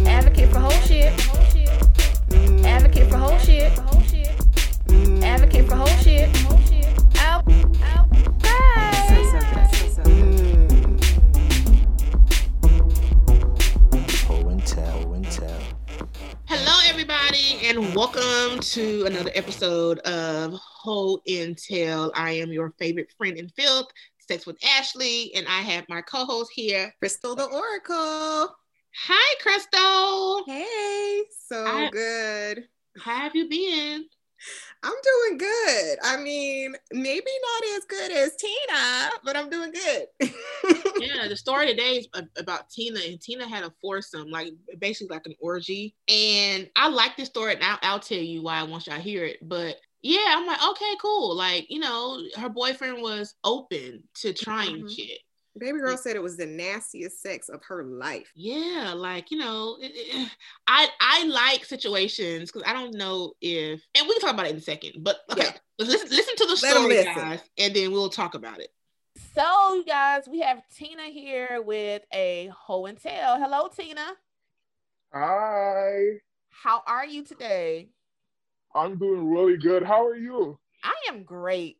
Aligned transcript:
Advocate 0.07 0.49
for 0.49 0.59
whole 0.59 0.71
shit. 0.71 1.11
Advocate 2.65 3.09
for 3.09 3.17
whole 3.17 3.37
shit. 3.39 3.77
Advocate 5.23 5.67
for 5.67 5.75
whole 5.75 5.87
shit. 5.97 6.66
And 17.77 17.93
welcome 17.93 18.59
to 18.59 19.05
another 19.05 19.29
episode 19.35 19.99
of 19.99 20.59
Ho 20.59 21.21
and 21.27 21.55
Tell. 21.55 22.11
I 22.15 22.31
am 22.31 22.51
your 22.51 22.73
favorite 22.79 23.13
friend 23.15 23.37
in 23.37 23.49
filth, 23.49 23.85
Sex 24.17 24.47
with 24.47 24.57
Ashley, 24.65 25.31
and 25.35 25.45
I 25.47 25.61
have 25.61 25.87
my 25.87 26.01
co-host 26.01 26.49
here. 26.55 26.91
Crystal 26.97 27.35
the 27.35 27.43
Oracle. 27.43 28.55
Hi, 29.05 29.35
Crystal. 29.43 30.43
Hey, 30.47 31.21
so 31.47 31.65
I- 31.67 31.89
good. 31.91 32.63
How 32.99 33.17
have 33.17 33.35
you 33.35 33.47
been? 33.47 34.05
I'm 34.81 34.93
doing 35.03 35.37
good. 35.37 35.97
I 36.03 36.17
mean, 36.17 36.75
maybe 36.91 37.31
not 37.61 37.77
as 37.77 37.85
good 37.85 38.11
as 38.11 38.35
Tina, 38.37 39.09
but 39.23 39.37
I'm 39.37 39.51
doing 39.51 39.71
good. 39.71 40.07
Yeah, 41.27 41.33
the 41.33 41.37
story 41.37 41.67
today 41.67 41.97
is 41.97 42.07
about 42.37 42.69
Tina, 42.69 42.99
and 43.05 43.19
Tina 43.19 43.47
had 43.47 43.63
a 43.63 43.73
foursome, 43.81 44.29
like 44.29 44.53
basically 44.79 45.13
like 45.15 45.25
an 45.25 45.35
orgy. 45.41 45.93
And 46.07 46.69
I 46.75 46.87
like 46.87 47.17
this 47.17 47.27
story, 47.29 47.53
and 47.55 47.63
I'll, 47.63 47.79
I'll 47.83 47.99
tell 47.99 48.17
you 48.17 48.41
why 48.41 48.57
I 48.59 48.63
want 48.63 48.87
y'all 48.87 48.99
hear 48.99 49.25
it. 49.25 49.37
But 49.41 49.75
yeah, 50.01 50.35
I'm 50.37 50.45
like, 50.47 50.63
okay, 50.71 50.93
cool. 51.01 51.35
Like, 51.35 51.65
you 51.69 51.79
know, 51.79 52.21
her 52.37 52.49
boyfriend 52.49 53.01
was 53.01 53.35
open 53.43 54.03
to 54.21 54.33
trying 54.33 54.83
Mhm. 54.83 54.95
shit. 54.95 55.19
Baby 55.59 55.79
girl 55.79 55.97
said 55.97 56.15
it 56.15 56.21
was 56.21 56.37
the 56.37 56.45
nastiest 56.45 57.19
sex 57.19 57.49
of 57.49 57.63
her 57.63 57.83
life. 57.83 58.31
Yeah, 58.35 58.93
like 58.95 59.31
you 59.31 59.39
know, 59.39 59.79
it- 59.81 59.91
it- 59.95 60.29
I 60.67 60.87
I 61.01 61.23
like 61.25 61.65
situations 61.65 62.51
because 62.51 62.61
I 62.69 62.73
don't 62.73 62.93
know 62.93 63.33
if, 63.41 63.81
and 63.95 64.07
we 64.07 64.13
can 64.13 64.21
talk 64.21 64.33
about 64.33 64.45
it 64.45 64.51
in 64.51 64.57
a 64.57 64.61
second. 64.61 65.03
But 65.03 65.21
okay, 65.31 65.45
Yeah. 65.45 65.53
listen, 65.79 66.09
listen 66.09 66.35
to 66.35 66.45
the 66.45 66.59
Let 66.61 66.75
story, 66.75 67.03
guys, 67.03 67.39
and 67.57 67.75
then 67.75 67.91
we'll 67.91 68.09
talk 68.09 68.35
about 68.35 68.59
it. 68.59 68.71
So, 69.37 69.75
you 69.75 69.85
guys, 69.85 70.27
we 70.27 70.39
have 70.39 70.63
Tina 70.75 71.03
here 71.03 71.61
with 71.61 72.01
a 72.11 72.49
hoe 72.59 72.87
and 72.87 72.99
tail. 72.99 73.37
Hello, 73.37 73.67
Tina. 73.67 74.13
Hi, 75.13 75.99
How 76.49 76.81
are 76.87 77.05
you 77.05 77.23
today? 77.23 77.89
I'm 78.73 78.97
doing 78.97 79.29
really 79.29 79.57
good. 79.57 79.83
How 79.83 80.07
are 80.07 80.15
you? 80.15 80.57
I 80.83 80.95
am 81.09 81.21
great. 81.21 81.77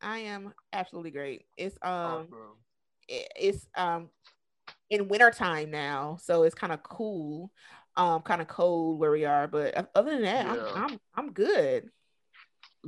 I 0.00 0.18
am 0.18 0.54
absolutely 0.72 1.10
great. 1.10 1.46
It's 1.56 1.76
um 1.82 2.28
Awesome. 2.30 2.56
it- 3.08 3.32
it's 3.34 3.66
um 3.76 4.08
in 4.88 5.08
wintertime 5.08 5.72
now, 5.72 6.16
so 6.22 6.44
it's 6.44 6.54
kind 6.54 6.72
of 6.72 6.80
cool, 6.84 7.50
um, 7.96 8.22
kind 8.22 8.40
of 8.40 8.46
cold 8.46 9.00
where 9.00 9.10
we 9.10 9.24
are. 9.24 9.48
But 9.48 9.90
other 9.96 10.12
than 10.12 10.22
that, 10.22 10.46
Yeah. 10.46 10.72
I'm, 10.76 10.84
I'm 10.92 11.00
I'm 11.16 11.32
good. 11.32 11.90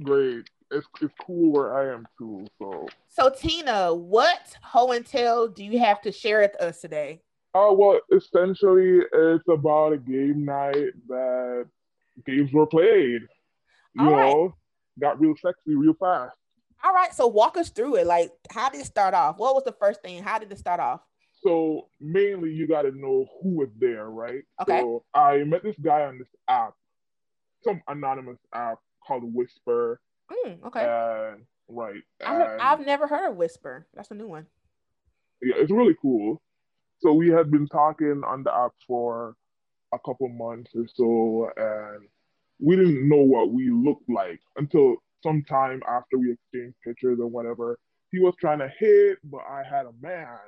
Great. 0.00 0.48
It's 0.72 0.86
it's 1.00 1.14
cool 1.24 1.52
where 1.52 1.76
I 1.76 1.94
am 1.94 2.06
too. 2.18 2.46
So, 2.58 2.88
So 3.08 3.30
Tina, 3.30 3.94
what 3.94 4.56
ho 4.62 4.92
and 4.92 5.04
tell 5.04 5.48
do 5.48 5.62
you 5.64 5.78
have 5.78 6.00
to 6.02 6.12
share 6.12 6.40
with 6.40 6.56
us 6.60 6.80
today? 6.80 7.22
uh, 7.54 7.68
well, 7.72 8.00
essentially, 8.14 9.00
it's 9.12 9.44
about 9.48 9.92
a 9.92 9.98
game 9.98 10.44
night 10.44 10.92
that 11.08 11.66
games 12.26 12.52
were 12.52 12.66
played. 12.66 13.22
You 13.94 14.06
All 14.06 14.12
right. 14.12 14.32
know, 14.32 14.54
got 15.00 15.20
real 15.20 15.34
sexy 15.36 15.74
real 15.74 15.94
fast. 16.00 16.34
All 16.84 16.92
right, 16.92 17.14
so 17.14 17.26
walk 17.28 17.56
us 17.56 17.70
through 17.70 17.96
it. 17.96 18.06
Like, 18.06 18.32
how 18.50 18.68
did 18.68 18.80
it 18.80 18.86
start 18.86 19.14
off? 19.14 19.38
What 19.38 19.54
was 19.54 19.62
the 19.64 19.72
first 19.78 20.02
thing? 20.02 20.22
How 20.22 20.38
did 20.38 20.50
it 20.50 20.58
start 20.58 20.80
off? 20.80 21.00
So 21.44 21.88
mainly, 22.00 22.50
you 22.50 22.66
got 22.66 22.82
to 22.82 22.90
know 22.92 23.26
who 23.42 23.50
was 23.58 23.68
there, 23.78 24.08
right? 24.10 24.42
Okay. 24.60 24.78
So 24.80 25.04
I 25.14 25.38
met 25.44 25.62
this 25.62 25.76
guy 25.80 26.02
on 26.02 26.18
this 26.18 26.28
app, 26.48 26.74
some 27.64 27.82
anonymous 27.88 28.38
app 28.54 28.78
called 29.06 29.22
Whisper, 29.32 30.00
Mm, 30.32 30.64
okay. 30.66 30.84
and 31.30 31.44
right. 31.68 32.02
I've, 32.24 32.80
I've 32.80 32.86
never 32.86 33.06
heard 33.06 33.30
of 33.30 33.36
Whisper. 33.36 33.86
That's 33.94 34.10
a 34.10 34.14
new 34.14 34.28
one. 34.28 34.46
yeah, 35.42 35.54
it's 35.58 35.70
really 35.70 35.96
cool. 36.00 36.40
So 37.00 37.12
we 37.12 37.28
had 37.28 37.50
been 37.50 37.66
talking 37.66 38.22
on 38.26 38.44
the 38.44 38.54
app 38.54 38.72
for 38.86 39.34
a 39.92 39.98
couple 39.98 40.28
months 40.28 40.70
or 40.74 40.86
so, 40.94 41.50
and 41.56 42.08
we 42.60 42.76
didn't 42.76 43.08
know 43.08 43.22
what 43.22 43.50
we 43.52 43.70
looked 43.70 44.08
like 44.08 44.40
until 44.56 44.96
sometime 45.22 45.82
after 45.88 46.16
we 46.18 46.32
exchanged 46.32 46.76
pictures 46.84 47.18
or 47.20 47.26
whatever. 47.26 47.78
He 48.12 48.18
was 48.20 48.34
trying 48.40 48.58
to 48.60 48.70
hit, 48.78 49.18
but 49.24 49.40
I 49.48 49.62
had 49.68 49.86
a 49.86 49.92
man, 50.00 50.38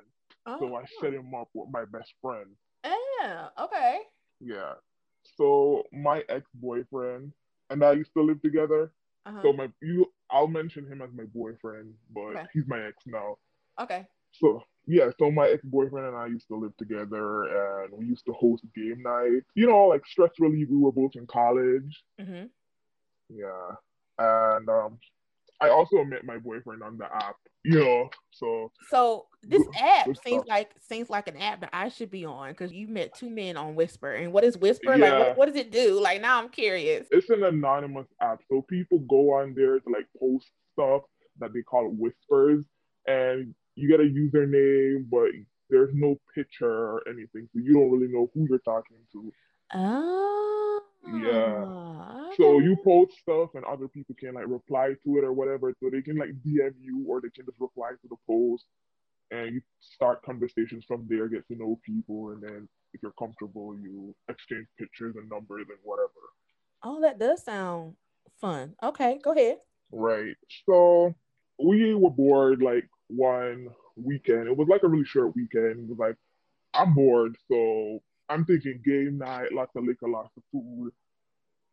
Oh, 0.46 0.58
so 0.60 0.76
I 0.76 0.84
set 1.00 1.14
him 1.14 1.34
up 1.34 1.48
with 1.54 1.70
my 1.72 1.84
best 1.86 2.12
friend. 2.20 2.46
yeah. 2.84 3.48
Okay. 3.60 3.98
Yeah. 4.40 4.74
So 5.36 5.84
my 5.92 6.22
ex-boyfriend 6.28 7.32
and 7.70 7.82
I 7.82 7.92
used 7.92 8.12
to 8.14 8.22
live 8.22 8.42
together. 8.42 8.92
Uh-huh. 9.26 9.40
So 9.42 9.52
my 9.52 9.68
you, 9.82 10.06
I'll 10.30 10.48
mention 10.48 10.86
him 10.86 11.02
as 11.02 11.10
my 11.12 11.24
boyfriend, 11.24 11.94
but 12.14 12.36
Okay. 12.36 12.46
he's 12.52 12.66
my 12.66 12.80
ex 12.82 12.96
now. 13.06 13.36
okay. 13.80 14.06
So 14.32 14.62
yeah, 14.86 15.10
so 15.18 15.30
my 15.30 15.48
ex-boyfriend 15.48 16.06
and 16.06 16.16
I 16.16 16.26
used 16.26 16.48
to 16.48 16.56
live 16.56 16.76
together 16.76 17.44
and 17.84 17.92
we 17.98 18.06
used 18.06 18.24
to 18.26 18.32
host 18.32 18.64
game 18.74 19.02
nights. 19.02 19.46
You 19.54 19.66
know, 19.66 19.86
like 19.86 20.06
stress 20.06 20.32
relief, 20.38 20.68
we 20.70 20.76
were 20.76 20.92
both 20.92 21.16
in 21.16 21.26
college. 21.26 22.04
hmm 22.18 22.50
Yeah. 23.28 23.74
And 24.18 24.68
um 24.68 24.98
I 25.60 25.68
also 25.70 26.04
met 26.04 26.24
my 26.24 26.38
boyfriend 26.38 26.82
on 26.82 26.98
the 26.98 27.04
app, 27.04 27.36
you 27.64 27.78
know. 27.80 28.10
So 28.32 28.72
So 28.90 29.26
this 29.42 29.62
app 29.80 30.06
seems 30.06 30.42
stuff. 30.42 30.48
like 30.48 30.70
seems 30.80 31.08
like 31.10 31.28
an 31.28 31.36
app 31.36 31.60
that 31.60 31.70
I 31.72 31.88
should 31.88 32.10
be 32.10 32.24
on 32.24 32.50
because 32.50 32.72
you 32.72 32.88
met 32.88 33.14
two 33.14 33.30
men 33.30 33.56
on 33.56 33.74
Whisper. 33.74 34.12
And 34.12 34.32
what 34.32 34.44
is 34.44 34.58
Whisper? 34.58 34.96
Like, 34.96 35.12
what, 35.12 35.36
what 35.36 35.46
does 35.46 35.56
it 35.56 35.70
do? 35.70 36.00
Like, 36.00 36.20
now 36.20 36.42
I'm 36.42 36.48
curious. 36.48 37.06
it's 37.10 37.30
an 37.30 37.44
anonymous 37.44 38.06
app. 38.20 38.40
So 38.50 38.62
people 38.62 38.98
go 39.00 39.34
on 39.34 39.54
there 39.54 39.78
to 39.78 39.90
like 39.90 40.06
post 40.18 40.46
stuff 40.72 41.02
that 41.38 41.52
they 41.52 41.62
call 41.62 41.88
whispers 41.88 42.64
and 43.06 43.54
you 43.76 43.88
get 43.88 44.00
a 44.00 44.04
username, 44.04 45.08
but 45.10 45.30
there's 45.70 45.90
no 45.94 46.16
picture 46.34 46.66
or 46.70 47.02
anything. 47.08 47.48
So 47.52 47.60
you 47.60 47.74
don't 47.74 47.90
really 47.90 48.12
know 48.12 48.30
who 48.34 48.46
you're 48.48 48.58
talking 48.60 48.96
to. 49.12 49.32
Oh. 49.74 50.80
So 51.06 52.56
okay. 52.56 52.64
you 52.64 52.76
post 52.84 53.18
stuff 53.18 53.50
and 53.54 53.64
other 53.64 53.88
people 53.88 54.14
can 54.18 54.34
like 54.34 54.48
reply 54.48 54.94
to 55.04 55.18
it 55.18 55.24
or 55.24 55.32
whatever. 55.32 55.74
So 55.80 55.90
they 55.90 56.02
can 56.02 56.16
like 56.16 56.30
DM 56.44 56.74
you 56.80 57.04
or 57.08 57.20
they 57.20 57.30
can 57.30 57.46
just 57.46 57.60
reply 57.60 57.90
to 57.90 58.08
the 58.08 58.16
post 58.26 58.64
and 59.30 59.54
you 59.54 59.60
start 59.80 60.22
conversations 60.22 60.84
from 60.86 61.06
there, 61.08 61.28
get 61.28 61.46
to 61.48 61.56
know 61.56 61.78
people, 61.84 62.30
and 62.30 62.42
then 62.42 62.68
if 62.92 63.02
you're 63.02 63.14
comfortable, 63.18 63.76
you 63.76 64.14
exchange 64.28 64.66
pictures 64.78 65.16
and 65.16 65.28
numbers 65.28 65.66
and 65.68 65.78
whatever. 65.82 66.10
Oh, 66.82 67.00
that 67.00 67.18
does 67.18 67.42
sound 67.42 67.94
fun. 68.40 68.74
Okay, 68.82 69.18
go 69.22 69.32
ahead. 69.32 69.58
Right. 69.90 70.36
So 70.66 71.14
we 71.62 71.94
were 71.94 72.10
bored 72.10 72.62
like 72.62 72.88
one 73.08 73.68
weekend. 73.96 74.48
It 74.48 74.56
was 74.56 74.68
like 74.68 74.82
a 74.82 74.88
really 74.88 75.04
short 75.04 75.34
weekend. 75.34 75.80
It 75.80 75.88
was 75.88 75.98
like, 75.98 76.16
I'm 76.74 76.94
bored, 76.94 77.36
so 77.50 78.02
I'm 78.34 78.44
thinking 78.44 78.82
game 78.84 79.18
night, 79.18 79.52
lots 79.52 79.76
of 79.76 79.84
liquor, 79.84 80.08
lots 80.08 80.36
of 80.36 80.42
food. 80.52 80.92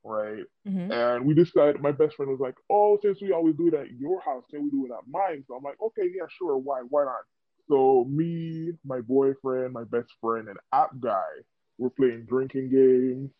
Right. 0.03 0.45
Mhm. 0.67 0.91
And 0.91 1.25
we 1.25 1.33
decided, 1.35 1.81
my 1.81 1.91
best 1.91 2.15
friend 2.15 2.31
was 2.31 2.39
like, 2.39 2.55
Oh, 2.69 2.97
since 3.01 3.21
we 3.21 3.31
always 3.31 3.55
do 3.55 3.67
it 3.67 3.73
at 3.75 3.91
your 3.91 4.21
house, 4.21 4.43
can 4.49 4.63
we 4.63 4.71
do 4.71 4.85
it 4.87 4.91
at 4.91 5.07
mine? 5.07 5.43
So 5.47 5.55
I'm 5.55 5.63
like, 5.63 5.79
Okay, 5.81 6.09
yeah, 6.15 6.25
sure. 6.29 6.57
Why? 6.57 6.81
Why 6.89 7.05
not? 7.05 7.23
So 7.69 8.05
me, 8.09 8.73
my 8.85 9.01
boyfriend, 9.01 9.73
my 9.73 9.83
best 9.85 10.11
friend, 10.21 10.49
and 10.49 10.57
app 10.73 10.91
guy 10.99 11.29
were 11.77 11.91
playing 11.91 12.25
drinking 12.27 12.69
games, 12.71 13.31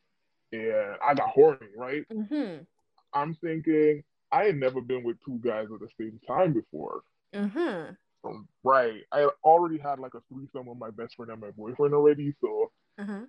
and 0.54 0.96
I 1.06 1.14
got 1.16 1.30
horny. 1.30 1.68
Right. 1.76 2.08
Mhm. 2.10 2.66
I'm 3.14 3.36
thinking 3.36 4.04
I 4.32 4.46
had 4.46 4.58
never 4.58 4.82
been 4.82 5.04
with 5.04 5.18
two 5.26 5.40
guys 5.44 5.68
at 5.74 5.80
the 5.80 5.90
same 6.00 6.20
time 6.28 6.54
before. 6.54 7.04
Mhm. 7.34 7.98
Um, 8.24 8.48
right. 8.64 9.04
I 9.12 9.30
already 9.44 9.78
had 9.78 10.00
like 10.00 10.14
a 10.14 10.22
threesome 10.32 10.68
with 10.68 10.78
my 10.78 10.92
best 10.92 11.16
friend 11.16 11.32
and 11.32 11.42
my 11.42 11.52
boyfriend 11.52 11.94
already. 11.94 12.34
So 12.42 12.72
Mhm. 13.00 13.28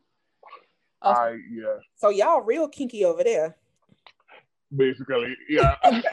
I 1.03 1.31
yeah, 1.51 1.79
So 1.97 2.11
y'all 2.11 2.43
real 2.43 2.69
kinky 2.69 3.05
over 3.05 3.25
there. 3.25 3.57
basically 4.75 5.37
yeah. 5.49 5.77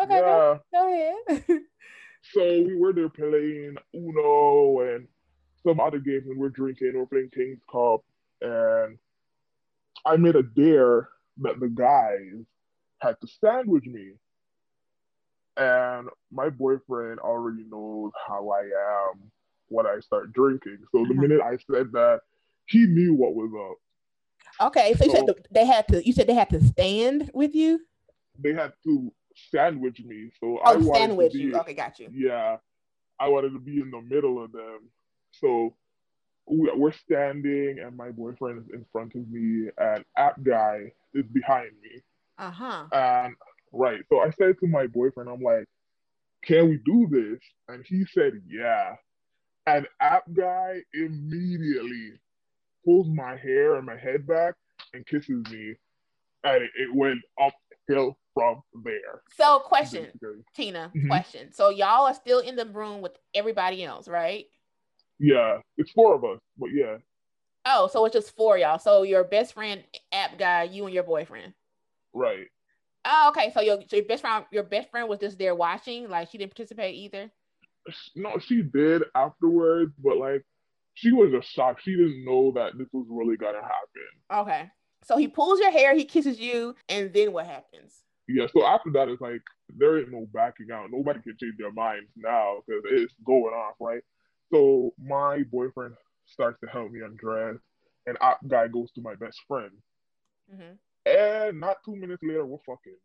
Okay, 0.00 0.20
go, 0.20 0.58
yeah. 0.72 0.78
go 0.78 0.92
ahead. 1.28 1.62
So 2.32 2.42
we 2.62 2.76
were 2.76 2.92
there 2.92 3.08
playing 3.08 3.76
Uno 3.94 4.80
and 4.80 5.08
some 5.64 5.80
other 5.80 5.98
games 5.98 6.26
and 6.28 6.38
we're 6.38 6.50
drinking, 6.50 6.92
we're 6.94 7.06
playing 7.06 7.30
King's 7.34 7.60
Cup 7.70 8.04
and 8.42 8.98
I 10.04 10.16
made 10.16 10.36
a 10.36 10.42
dare 10.42 11.08
that 11.38 11.58
the 11.60 11.68
guys 11.68 12.44
had 13.00 13.16
to 13.20 13.28
sandwich 13.40 13.86
me. 13.86 14.12
And 15.56 16.08
my 16.30 16.50
boyfriend 16.50 17.18
already 17.20 17.64
knows 17.68 18.12
how 18.26 18.50
I 18.50 19.10
am 19.10 19.30
when 19.68 19.86
I 19.86 20.00
start 20.00 20.32
drinking. 20.32 20.78
So 20.92 21.04
the 21.04 21.12
Uh-huh. 21.12 21.22
minute 21.22 21.40
I 21.40 21.56
said 21.70 21.92
that, 21.92 22.20
he 22.66 22.86
knew 22.86 23.14
what 23.14 23.34
was 23.34 23.50
up. 24.60 24.68
okay, 24.68 24.94
so 24.94 25.04
you 25.04 25.10
said 25.10 25.26
the, 25.26 25.36
they 25.50 25.64
had 25.66 25.86
to. 25.88 26.04
You 26.06 26.12
said 26.12 26.26
they 26.26 26.34
had 26.34 26.50
to 26.50 26.62
stand 26.62 27.30
with 27.34 27.54
you. 27.54 27.80
They 28.38 28.52
had 28.52 28.72
to 28.84 29.12
sandwich 29.50 30.00
me. 30.04 30.30
So 30.40 30.58
I 30.58 30.74
Oh, 30.74 30.78
wanted 30.78 30.94
sandwich 30.94 31.32
to 31.32 31.38
be, 31.38 31.44
you. 31.44 31.56
Okay, 31.58 31.74
got 31.74 31.98
you. 31.98 32.08
Yeah, 32.12 32.58
I 33.18 33.28
wanted 33.28 33.52
to 33.52 33.58
be 33.60 33.80
in 33.80 33.90
the 33.90 34.00
middle 34.02 34.42
of 34.42 34.52
them. 34.52 34.90
So 35.32 35.74
we- 36.46 36.72
we're 36.74 36.92
standing, 36.92 37.78
and 37.78 37.96
my 37.96 38.10
boyfriend 38.10 38.58
is 38.66 38.74
in 38.74 38.84
front 38.92 39.14
of 39.14 39.28
me, 39.30 39.70
and 39.78 40.04
app 40.16 40.42
guy 40.42 40.92
is 41.14 41.26
behind 41.26 41.70
me. 41.82 42.02
Uh 42.38 42.50
huh. 42.50 42.84
And 42.92 43.34
right, 43.72 44.02
so 44.08 44.20
I 44.20 44.30
said 44.30 44.58
to 44.60 44.66
my 44.66 44.86
boyfriend, 44.86 45.28
I'm 45.28 45.42
like, 45.42 45.66
"Can 46.44 46.68
we 46.70 46.78
do 46.78 47.06
this?" 47.10 47.40
And 47.68 47.84
he 47.86 48.04
said, 48.06 48.42
"Yeah." 48.46 48.96
And 49.68 49.86
app 50.00 50.24
guy 50.32 50.80
immediately 50.94 52.12
pulls 52.84 53.08
my 53.08 53.36
hair 53.36 53.76
and 53.76 53.84
my 53.84 53.98
head 53.98 54.26
back 54.26 54.54
and 54.94 55.06
kisses 55.06 55.46
me, 55.50 55.74
and 56.44 56.62
it, 56.62 56.70
it 56.76 56.94
went 56.94 57.18
uphill 57.38 58.16
from 58.32 58.62
there. 58.82 59.22
So, 59.36 59.58
question, 59.58 60.04
basically. 60.04 60.44
Tina. 60.54 60.90
Mhm. 60.96 61.08
Question. 61.08 61.52
So, 61.52 61.68
y'all 61.68 62.06
are 62.06 62.14
still 62.14 62.38
in 62.38 62.56
the 62.56 62.64
room 62.64 63.02
with 63.02 63.18
everybody 63.34 63.84
else, 63.84 64.08
right? 64.08 64.46
Yeah, 65.18 65.58
it's 65.76 65.90
four 65.92 66.14
of 66.14 66.24
us, 66.24 66.40
but 66.56 66.70
yeah, 66.72 66.96
Oh, 67.66 67.88
so 67.92 68.06
it's 68.06 68.14
just 68.14 68.34
four 68.34 68.56
y'all. 68.56 68.78
So 68.78 69.02
your 69.02 69.24
best 69.24 69.52
friend, 69.52 69.84
app 70.10 70.38
guy, 70.38 70.62
you 70.62 70.86
and 70.86 70.94
your 70.94 71.02
boyfriend. 71.02 71.52
right. 72.14 72.46
Oh, 73.04 73.28
okay. 73.30 73.50
So 73.52 73.60
your, 73.60 73.80
so 73.88 73.96
your 73.96 74.06
best 74.06 74.22
friend, 74.22 74.44
your 74.50 74.62
best 74.62 74.90
friend 74.90 75.08
was 75.08 75.18
just 75.18 75.38
there 75.38 75.54
watching, 75.54 76.08
like 76.08 76.30
she 76.30 76.38
didn't 76.38 76.52
participate 76.52 76.94
either. 76.94 77.30
No, 78.16 78.38
she 78.38 78.62
did 78.62 79.02
afterwards, 79.14 79.92
but 80.02 80.16
like 80.16 80.44
she 80.94 81.12
was 81.12 81.30
just 81.30 81.50
shocked. 81.50 81.82
She 81.84 81.92
didn't 81.92 82.24
know 82.24 82.52
that 82.56 82.76
this 82.76 82.88
was 82.92 83.06
really 83.08 83.36
gonna 83.36 83.62
happen. 83.62 84.42
Okay. 84.48 84.70
So 85.04 85.16
he 85.16 85.28
pulls 85.28 85.60
your 85.60 85.70
hair, 85.70 85.94
he 85.94 86.04
kisses 86.04 86.40
you, 86.40 86.74
and 86.88 87.12
then 87.12 87.32
what 87.32 87.46
happens? 87.46 88.02
Yeah, 88.26 88.46
so 88.52 88.66
after 88.66 88.90
that, 88.92 89.08
it's 89.08 89.22
like 89.22 89.40
there 89.76 89.98
ain't 89.98 90.10
no 90.10 90.26
backing 90.34 90.66
out. 90.72 90.90
Nobody 90.90 91.20
can 91.20 91.36
change 91.40 91.54
their 91.56 91.72
minds 91.72 92.10
now 92.16 92.58
because 92.66 92.82
it's 92.86 93.14
going 93.24 93.54
off, 93.54 93.74
right? 93.80 94.02
So 94.52 94.92
my 95.02 95.44
boyfriend 95.50 95.94
starts 96.26 96.58
to 96.60 96.68
help 96.68 96.90
me 96.90 97.00
undress, 97.00 97.58
and 98.06 98.18
that 98.20 98.46
guy 98.46 98.68
goes 98.68 98.90
to 98.92 99.00
my 99.00 99.14
best 99.14 99.40
friend, 99.46 99.70
hmm 100.54 100.74
and 101.06 101.60
not 101.60 101.78
two 101.84 101.96
minutes 101.96 102.22
later, 102.22 102.44
we're 102.44 102.58
fucking. 102.66 102.96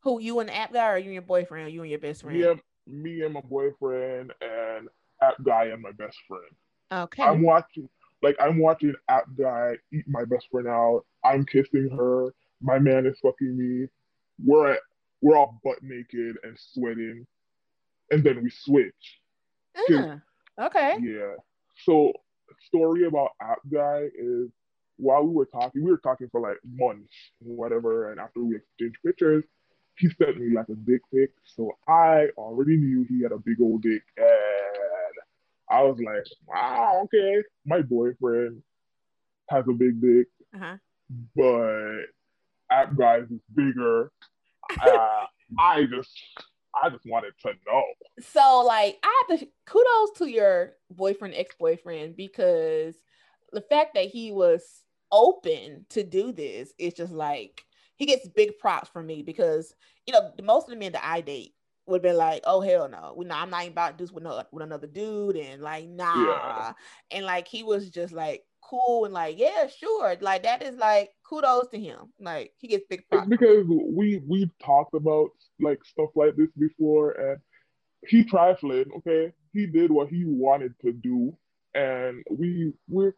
Who 0.00 0.20
you 0.20 0.40
and 0.40 0.48
the 0.48 0.56
app 0.56 0.72
guy, 0.72 0.92
or 0.92 0.96
you 0.96 1.04
and 1.04 1.12
your 1.14 1.22
boyfriend, 1.22 1.66
or 1.66 1.70
you 1.70 1.82
and 1.82 1.90
your 1.90 2.00
best 2.00 2.22
friend? 2.22 2.42
And 2.42 2.60
me 2.86 3.22
and 3.22 3.34
my 3.34 3.40
boyfriend 3.40 4.32
and 4.40 4.88
app 5.22 5.34
guy 5.44 5.66
and 5.66 5.82
my 5.82 5.92
best 5.92 6.16
friend. 6.28 6.44
Okay. 6.92 7.22
I'm 7.22 7.42
watching, 7.42 7.88
like 8.22 8.36
I'm 8.40 8.58
watching 8.58 8.94
app 9.08 9.24
guy 9.38 9.76
eat 9.92 10.04
my 10.08 10.24
best 10.24 10.48
friend 10.50 10.68
out. 10.68 11.04
I'm 11.24 11.44
kissing 11.46 11.90
her. 11.96 12.34
My 12.60 12.78
man 12.78 13.06
is 13.06 13.18
fucking 13.20 13.56
me. 13.56 13.88
We're 14.44 14.72
at, 14.72 14.80
we're 15.20 15.36
all 15.36 15.60
butt 15.64 15.78
naked 15.82 16.36
and 16.42 16.58
sweating, 16.58 17.26
and 18.10 18.24
then 18.24 18.42
we 18.42 18.50
switch. 18.50 19.20
Ah, 19.76 20.20
okay. 20.58 20.96
Yeah. 21.00 21.34
So 21.84 22.12
story 22.66 23.04
about 23.06 23.30
app 23.40 23.58
guy 23.72 24.08
is 24.16 24.50
while 24.96 25.24
we 25.24 25.34
were 25.34 25.46
talking, 25.46 25.84
we 25.84 25.90
were 25.90 25.98
talking 25.98 26.28
for 26.30 26.40
like 26.40 26.58
months, 26.64 27.12
whatever, 27.38 28.10
and 28.10 28.20
after 28.20 28.44
we 28.44 28.56
exchanged 28.56 28.98
pictures, 29.04 29.44
he 29.96 30.08
sent 30.10 30.38
me 30.40 30.54
like 30.54 30.68
a 30.68 30.74
dick 30.74 31.02
pic. 31.12 31.30
So 31.44 31.72
I 31.88 32.28
already 32.36 32.76
knew 32.76 33.04
he 33.08 33.22
had 33.22 33.32
a 33.32 33.38
big 33.38 33.60
old 33.60 33.82
dick, 33.82 34.02
and 34.16 34.26
I 35.70 35.82
was 35.82 35.98
like, 36.04 36.24
wow, 36.46 37.02
okay. 37.04 37.42
My 37.66 37.82
boyfriend 37.82 38.62
has 39.48 39.64
a 39.68 39.72
big 39.72 40.00
dick, 40.00 40.26
Uh-huh. 40.54 40.76
but 41.36 42.04
app 42.70 42.96
guys 42.96 43.24
is 43.30 43.40
bigger. 43.54 44.10
Uh, 44.80 45.24
I 45.58 45.84
just, 45.84 46.10
I 46.82 46.88
just 46.88 47.04
wanted 47.06 47.34
to 47.42 47.52
know. 47.66 47.82
So 48.20 48.62
like 48.66 48.98
I 49.02 49.24
have 49.28 49.40
to 49.40 49.46
kudos 49.66 50.18
to 50.18 50.26
your 50.30 50.72
boyfriend, 50.90 51.34
ex-boyfriend, 51.36 52.16
because 52.16 52.96
the 53.52 53.60
fact 53.60 53.94
that 53.94 54.06
he 54.06 54.32
was 54.32 54.82
open 55.10 55.84
to 55.90 56.02
do 56.02 56.32
this 56.32 56.72
is 56.78 56.94
just 56.94 57.12
like 57.12 57.62
he 57.96 58.06
gets 58.06 58.28
big 58.28 58.58
props 58.58 58.88
from 58.88 59.06
me 59.06 59.22
because 59.22 59.74
you 60.06 60.12
know 60.12 60.32
most 60.42 60.64
of 60.64 60.70
the 60.70 60.76
men 60.76 60.92
that 60.92 61.04
I 61.04 61.20
date 61.20 61.54
would 61.86 62.02
be 62.02 62.12
like, 62.12 62.42
oh 62.44 62.60
hell 62.60 62.88
no, 62.88 63.14
we 63.16 63.24
no, 63.24 63.34
I'm 63.34 63.50
not 63.50 63.62
even 63.62 63.72
about 63.72 63.92
to 63.92 63.96
do 63.96 64.04
this 64.04 64.12
with, 64.12 64.22
no, 64.24 64.42
with 64.52 64.62
another 64.62 64.86
dude, 64.86 65.36
and 65.36 65.62
like 65.62 65.88
nah, 65.88 66.14
Yeah. 66.26 66.72
and 67.10 67.26
like 67.26 67.48
he 67.48 67.62
was 67.62 67.90
just 67.90 68.12
like 68.12 68.44
cool 68.62 69.04
and 69.04 69.12
like 69.14 69.38
yeah, 69.38 69.66
sure, 69.66 70.16
like 70.20 70.44
that 70.44 70.62
is 70.62 70.76
like 70.76 71.10
kudos 71.28 71.68
to 71.68 71.78
him, 71.78 72.12
like 72.20 72.52
he 72.58 72.68
gets 72.68 72.84
big 72.88 73.02
props. 73.08 73.28
because 73.28 73.66
we 73.68 74.22
we've 74.28 74.56
talked 74.64 74.94
about 74.94 75.30
like 75.60 75.84
stuff 75.84 76.10
like 76.14 76.36
this 76.36 76.50
before, 76.58 77.12
and 77.12 77.40
he 78.06 78.24
trifling. 78.24 78.86
Okay, 78.98 79.32
he 79.52 79.66
did 79.66 79.90
what 79.90 80.08
he 80.08 80.24
wanted 80.24 80.74
to 80.84 80.92
do, 80.92 81.36
and 81.74 82.22
we 82.30 82.72
we're 82.88 83.14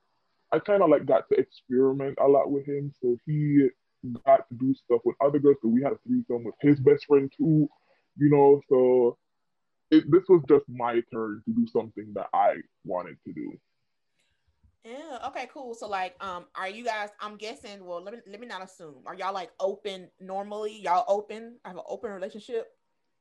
I 0.53 0.59
kind 0.59 0.83
of 0.83 0.89
like 0.91 1.05
got 1.05 1.29
to 1.29 1.37
experiment 1.39 2.19
a 2.21 2.29
lot 2.29 2.51
with 2.51 2.67
him, 2.67 2.93
so 3.03 3.17
he 3.27 3.69
got 4.27 4.49
to 4.49 4.55
do 4.57 4.75
stuff 4.75 5.01
with 5.05 5.17
other 5.25 5.39
girls. 5.39 5.57
So 5.63 5.69
we 5.69 5.83
had 5.83 5.93
a 5.93 5.99
threesome 6.07 6.45
with 6.45 6.55
his 6.61 6.81
best 6.81 7.07
friend 7.07 7.33
too, 7.37 7.69
you 8.17 8.31
know. 8.31 8.61
So 8.69 9.17
it, 9.91 10.11
this 10.11 10.23
was 10.29 10.43
just 10.49 10.65
my 10.69 11.01
turn 11.13 11.43
to 11.47 11.55
do 11.55 11.67
something 11.67 12.13
that 12.15 12.29
I 12.33 12.55
wanted 12.85 13.17
to 13.27 13.33
do. 13.33 13.53
Yeah. 14.85 15.19
Okay. 15.29 15.49
Cool. 15.53 15.75
So, 15.75 15.89
like, 15.89 16.15
um, 16.23 16.45
are 16.55 16.69
you 16.69 16.85
guys? 16.85 17.09
I'm 17.19 17.37
guessing. 17.37 17.85
Well, 17.85 18.03
let 18.03 18.13
me 18.13 18.21
let 18.27 18.39
me 18.39 18.47
not 18.47 18.63
assume. 18.63 18.97
Are 19.07 19.15
y'all 19.15 19.33
like 19.33 19.51
open 19.59 20.09
normally? 20.21 20.79
Y'all 20.79 21.05
open? 21.09 21.57
I 21.65 21.69
Have 21.69 21.79
an 21.79 21.85
open 21.89 22.11
relationship? 22.11 22.67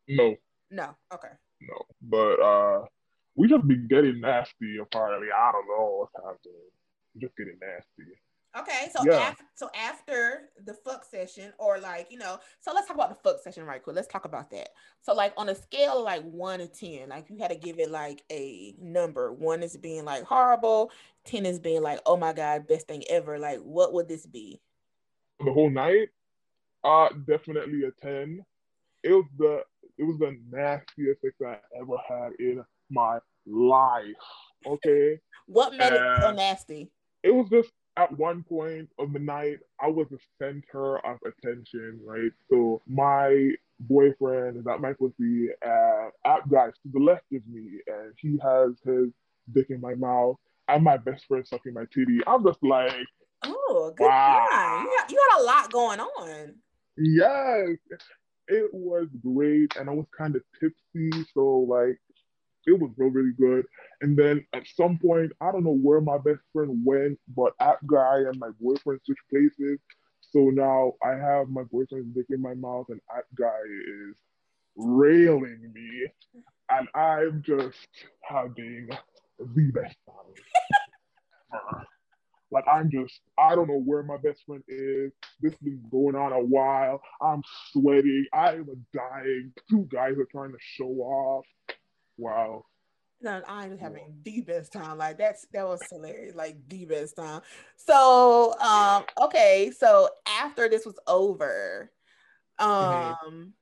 No, 0.09 0.35
No. 0.69 0.95
Okay. 1.13 1.29
no, 1.61 1.85
but 2.01 2.41
uh, 2.41 2.85
we 3.35 3.47
just 3.47 3.65
be 3.65 3.77
getting 3.77 4.19
nasty. 4.19 4.77
Apparently, 4.81 5.27
I 5.31 5.51
don't 5.53 5.67
know 5.67 5.99
what's 5.99 6.13
happening. 6.15 6.59
Just 7.17 7.37
getting 7.37 7.57
nasty. 7.61 8.11
Okay. 8.57 8.89
So 8.95 9.03
Yeah. 9.05 9.19
after 9.19 9.43
so 9.55 9.69
after 9.75 10.49
the 10.65 10.73
fuck 10.73 11.03
session, 11.05 11.53
or 11.57 11.79
like 11.79 12.11
you 12.11 12.17
know, 12.19 12.39
so 12.59 12.71
let's 12.73 12.87
talk 12.87 12.95
about 12.95 13.09
the 13.09 13.15
fuck 13.29 13.41
session 13.41 13.65
right 13.65 13.81
quick. 13.81 13.95
Let's 13.95 14.07
talk 14.07 14.25
about 14.25 14.51
that. 14.51 14.69
So 15.01 15.13
like 15.13 15.33
on 15.37 15.49
a 15.49 15.55
scale 15.55 15.99
of 15.99 16.03
like 16.03 16.23
one 16.23 16.59
to 16.59 16.67
ten, 16.67 17.09
like 17.09 17.29
you 17.29 17.37
had 17.39 17.49
to 17.49 17.57
give 17.57 17.79
it 17.79 17.89
like 17.89 18.23
a 18.31 18.75
number. 18.79 19.33
One 19.33 19.63
is 19.63 19.75
being 19.77 20.05
like 20.05 20.23
horrible. 20.23 20.91
Ten 21.25 21.45
is 21.45 21.59
being 21.59 21.81
like, 21.81 21.99
oh 22.05 22.17
my 22.17 22.33
god, 22.33 22.67
best 22.67 22.87
thing 22.87 23.03
ever. 23.09 23.39
Like, 23.39 23.59
what 23.59 23.93
would 23.93 24.07
this 24.07 24.25
be? 24.25 24.59
the 25.43 25.51
whole 25.51 25.69
night, 25.69 26.09
uh, 26.83 27.09
definitely 27.27 27.83
a 27.85 27.91
ten. 28.05 28.45
It 29.03 29.11
was 29.13 29.25
the 29.37 29.61
it 29.97 30.03
was 30.03 30.17
the 30.19 30.37
nastiest 30.51 31.21
sex 31.21 31.33
I 31.45 31.57
ever 31.79 31.97
had 32.07 32.31
in 32.39 32.63
my 32.89 33.19
life. 33.45 34.05
Okay, 34.65 35.19
What 35.47 35.73
made 35.73 35.93
it 35.93 36.01
so 36.21 36.31
nasty? 36.31 36.91
it 37.23 37.33
was 37.33 37.49
just 37.49 37.69
at 37.97 38.17
one 38.17 38.43
point 38.43 38.89
of 38.99 39.13
the 39.13 39.19
night 39.19 39.59
I 39.79 39.87
was 39.87 40.07
the 40.09 40.19
center 40.39 40.97
of 41.05 41.19
attention, 41.25 41.99
right? 42.05 42.31
So 42.49 42.81
my 42.87 43.51
boyfriend 43.81 44.57
is 44.57 44.67
at 44.67 44.81
my 44.81 44.93
pussy, 44.93 45.49
and 45.61 46.11
app 46.25 46.49
guy 46.49 46.67
to 46.67 46.89
the 46.91 46.99
left 46.99 47.25
of 47.33 47.41
me, 47.47 47.79
and 47.87 48.13
he 48.17 48.39
has 48.41 48.73
his 48.85 49.09
dick 49.53 49.69
in 49.69 49.81
my 49.81 49.95
mouth, 49.95 50.37
and 50.67 50.83
my 50.83 50.97
best 50.97 51.25
friend 51.27 51.45
sucking 51.47 51.73
my 51.73 51.85
titty. 51.93 52.19
I'm 52.27 52.43
just 52.43 52.63
like. 52.63 52.93
Oh, 53.45 53.93
good 53.95 54.05
Wow. 54.05 54.47
time. 54.51 54.85
You 54.85 54.99
you 55.09 55.21
got 55.31 55.41
a 55.41 55.43
lot 55.43 55.71
going 55.71 55.99
on. 55.99 56.55
Yes, 56.97 57.77
it 58.47 58.69
was 58.73 59.07
great, 59.21 59.75
and 59.77 59.89
I 59.89 59.93
was 59.93 60.05
kind 60.17 60.35
of 60.35 60.43
tipsy, 60.59 61.11
so 61.33 61.65
like 61.67 61.99
it 62.65 62.79
was 62.79 62.91
really, 62.97 63.11
really 63.11 63.33
good. 63.39 63.65
And 64.01 64.17
then 64.17 64.45
at 64.53 64.63
some 64.75 64.97
point, 64.97 65.31
I 65.41 65.51
don't 65.51 65.63
know 65.63 65.77
where 65.77 66.01
my 66.01 66.17
best 66.17 66.41
friend 66.51 66.81
went, 66.85 67.19
but 67.35 67.53
app 67.59 67.79
guy 67.85 68.19
and 68.19 68.39
my 68.39 68.49
boyfriend 68.59 69.01
switched 69.05 69.29
places. 69.29 69.79
So 70.21 70.49
now 70.49 70.93
I 71.03 71.11
have 71.11 71.49
my 71.49 71.63
boyfriend's 71.63 72.15
dick 72.15 72.25
in 72.29 72.41
my 72.41 72.55
mouth, 72.55 72.87
and 72.89 72.99
app 73.15 73.25
guy 73.35 73.47
is 73.47 74.15
railing 74.75 75.71
me, 75.73 76.07
and 76.71 76.87
I'm 76.95 77.43
just 77.45 77.87
having 78.23 78.89
the 79.39 79.71
best 79.71 79.95
time. 80.07 80.33
Like 82.51 82.65
I'm 82.71 82.89
just, 82.91 83.19
I 83.37 83.55
don't 83.55 83.67
know 83.67 83.81
where 83.81 84.03
my 84.03 84.17
best 84.17 84.43
friend 84.45 84.63
is. 84.67 85.11
This 85.41 85.53
has 85.53 85.59
been 85.59 85.83
going 85.91 86.15
on 86.15 86.31
a 86.33 86.39
while. 86.39 87.01
I'm 87.21 87.41
sweating. 87.71 88.25
I 88.31 88.53
am 88.53 88.85
dying. 88.93 89.53
Two 89.69 89.87
guys 89.91 90.17
are 90.19 90.27
trying 90.31 90.51
to 90.51 90.57
show 90.59 90.89
off. 90.89 91.45
Wow. 92.17 92.65
No, 93.21 93.41
I'm 93.47 93.77
having 93.77 94.19
the 94.23 94.41
best 94.41 94.73
time. 94.73 94.97
Like 94.97 95.17
that's 95.17 95.47
that 95.53 95.65
was 95.65 95.81
hilarious. 95.89 96.35
Like 96.35 96.57
the 96.67 96.85
best 96.85 97.15
time. 97.15 97.41
So 97.77 98.53
um 98.59 99.05
okay, 99.21 99.71
so 99.75 100.09
after 100.27 100.67
this 100.67 100.85
was 100.85 100.99
over, 101.07 101.91
um 102.59 103.53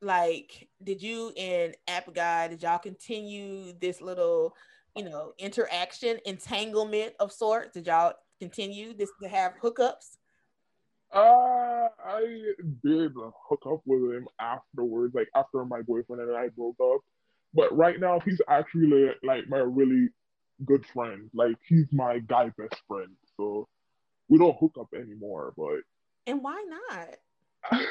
like 0.00 0.68
did 0.82 1.02
you 1.02 1.32
and 1.36 1.76
App 1.88 2.14
Guy, 2.14 2.48
did 2.48 2.62
y'all 2.62 2.78
continue 2.78 3.72
this 3.80 4.00
little, 4.00 4.54
you 4.96 5.04
know, 5.04 5.32
interaction, 5.38 6.18
entanglement 6.24 7.14
of 7.18 7.32
sorts? 7.32 7.72
Did 7.74 7.88
y'all 7.88 8.14
continue 8.40 8.94
this 8.94 9.10
to 9.20 9.28
have 9.28 9.54
hookups? 9.60 10.16
Uh, 11.12 11.88
I 12.06 12.52
did 12.84 13.12
hook 13.16 13.62
up 13.66 13.80
with 13.84 14.14
him 14.14 14.28
afterwards, 14.38 15.12
like 15.12 15.28
after 15.34 15.64
my 15.64 15.82
boyfriend 15.82 16.22
and 16.22 16.36
I 16.36 16.48
broke 16.50 16.76
up. 16.80 17.00
But 17.54 17.76
right 17.76 17.98
now, 17.98 18.20
he's 18.20 18.40
actually 18.48 19.10
like 19.22 19.48
my 19.48 19.58
really 19.58 20.08
good 20.64 20.84
friend. 20.86 21.30
Like 21.34 21.56
he's 21.66 21.86
my 21.92 22.18
guy 22.20 22.52
best 22.56 22.80
friend. 22.86 23.10
So 23.36 23.68
we 24.28 24.38
don't 24.38 24.56
hook 24.58 24.76
up 24.80 24.88
anymore. 24.94 25.52
But 25.56 25.80
And 26.26 26.42
why 26.42 26.64
not? 27.72 27.86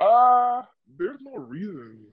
uh, 0.00 0.62
there's 0.98 1.18
no 1.20 1.36
reason. 1.36 2.06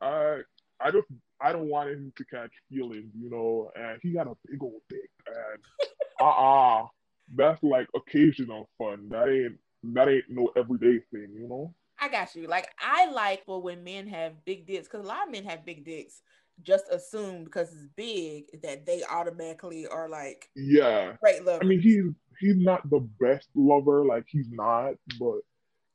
I 0.00 0.40
I 0.80 0.90
just 0.90 1.06
I 1.40 1.52
don't 1.52 1.68
want 1.68 1.90
him 1.90 2.12
to 2.16 2.24
catch 2.24 2.50
feelings, 2.70 3.12
you 3.18 3.30
know. 3.30 3.70
And 3.74 3.98
he 4.02 4.12
got 4.12 4.26
a 4.26 4.36
big 4.46 4.62
old 4.62 4.82
dick, 4.88 5.10
and 5.26 5.88
uh 6.20 6.82
uh 6.82 6.86
that's 7.34 7.62
like 7.62 7.88
occasional 7.94 8.68
fun. 8.78 9.08
That 9.10 9.28
ain't 9.28 9.58
that 9.94 10.08
ain't 10.08 10.24
no 10.28 10.50
everyday 10.56 10.98
thing, 11.10 11.28
you 11.34 11.48
know. 11.48 11.74
I 12.04 12.08
got 12.08 12.34
you. 12.36 12.46
Like 12.46 12.68
I 12.78 13.10
like 13.10 13.46
for 13.46 13.62
when 13.62 13.82
men 13.82 14.06
have 14.08 14.44
big 14.44 14.66
dicks 14.66 14.86
because 14.86 15.04
a 15.04 15.08
lot 15.08 15.26
of 15.26 15.32
men 15.32 15.44
have 15.44 15.64
big 15.64 15.86
dicks. 15.86 16.20
Just 16.62 16.84
assume 16.90 17.44
because 17.44 17.72
it's 17.72 17.88
big 17.96 18.60
that 18.62 18.84
they 18.84 19.02
automatically 19.10 19.86
are 19.86 20.08
like 20.08 20.50
Yeah, 20.54 21.16
great 21.22 21.44
lovers. 21.44 21.60
I 21.62 21.64
mean 21.64 21.80
he's 21.80 22.04
he's 22.38 22.56
not 22.58 22.88
the 22.90 23.00
best 23.20 23.48
lover, 23.54 24.04
like 24.04 24.24
he's 24.28 24.50
not, 24.50 24.94
but 25.18 25.38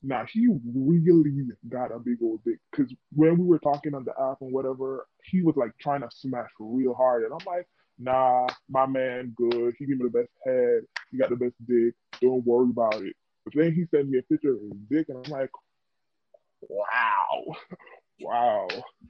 nah, 0.01 0.25
he 0.25 0.48
really 0.74 1.48
got 1.70 1.96
a 1.96 2.00
big 2.00 2.18
old 2.24 2.44
dick. 2.44 2.58
Cause 2.75 2.92
when 3.13 3.38
we 3.38 3.46
were 3.46 3.60
talking 3.60 3.94
on 3.94 4.04
the 4.04 4.13
app 4.20 4.42
and 4.42 4.51
whatever, 4.51 5.06
he 5.25 5.44
was 5.44 5.58
like 5.58 5.74
trying 5.80 6.01
to 6.01 6.10
smash 6.12 6.50
real 6.60 6.96
hard, 6.96 7.24
and 7.24 7.34
I'm 7.34 7.46
like, 7.46 7.68
nah, 8.00 8.48
my 8.68 8.88
man, 8.88 9.36
good. 9.38 9.75
He 9.78 9.86
gave 9.86 10.00
me 10.00 10.10
the 10.12 10.20
best 10.20 10.32
head. 10.44 10.82
He 11.12 11.20
got 11.20 11.30
the 11.30 11.36
best 11.36 11.54
dick. 11.68 11.94
Don't 12.20 12.44
worry 12.46 12.72
about 12.72 12.96
it. 12.96 13.16
But 13.46 13.54
then 13.54 13.74
he 13.74 13.86
sent 13.96 14.10
me 14.10 14.18
a 14.18 14.24
picture 14.24 14.56
of 14.56 14.62
his 14.62 14.72
dick, 14.89 15.06
and 15.10 15.24
I'm 15.24 15.32
like, 15.32 15.50
wow, 16.62 17.56
wow. 18.22 18.68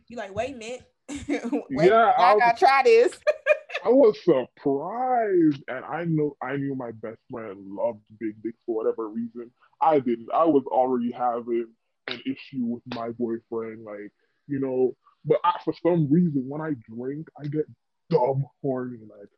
you 0.08 0.18
like 0.18 0.34
wait 0.34 0.56
a 0.56 0.58
minute. 0.58 0.84
wait, 1.72 1.90
Yeah, 1.90 2.14
I 2.18 2.38
gotta 2.38 2.58
try 2.58 2.84
this. 2.84 3.18
I 3.86 3.90
was 3.90 4.18
surprised, 4.24 5.64
and 5.68 5.86
I 5.86 6.04
know 6.04 6.36
I 6.42 6.58
knew 6.58 6.76
my 6.76 6.92
best 6.92 7.20
friend 7.32 7.58
loved 7.68 8.02
big 8.20 8.42
dicks 8.44 8.58
for 8.66 8.76
whatever 8.76 9.08
reason. 9.10 9.52
I 9.82 10.00
didn't. 10.00 10.28
I 10.34 10.46
was 10.46 10.64
already 10.68 11.12
having 11.12 11.68
an 12.08 12.22
issue 12.26 12.66
with 12.66 12.84
my 12.94 13.10
boyfriend, 13.10 13.86
like 13.86 14.12
you 14.48 14.60
know. 14.60 14.96
But 15.26 15.40
I, 15.44 15.54
for 15.64 15.74
some 15.84 16.12
reason, 16.12 16.46
when 16.48 16.62
I 16.62 16.74
drink, 16.94 17.28
I 17.40 17.48
get 17.48 17.66
dumb 18.10 18.46
horny. 18.62 19.00
Like 19.02 19.30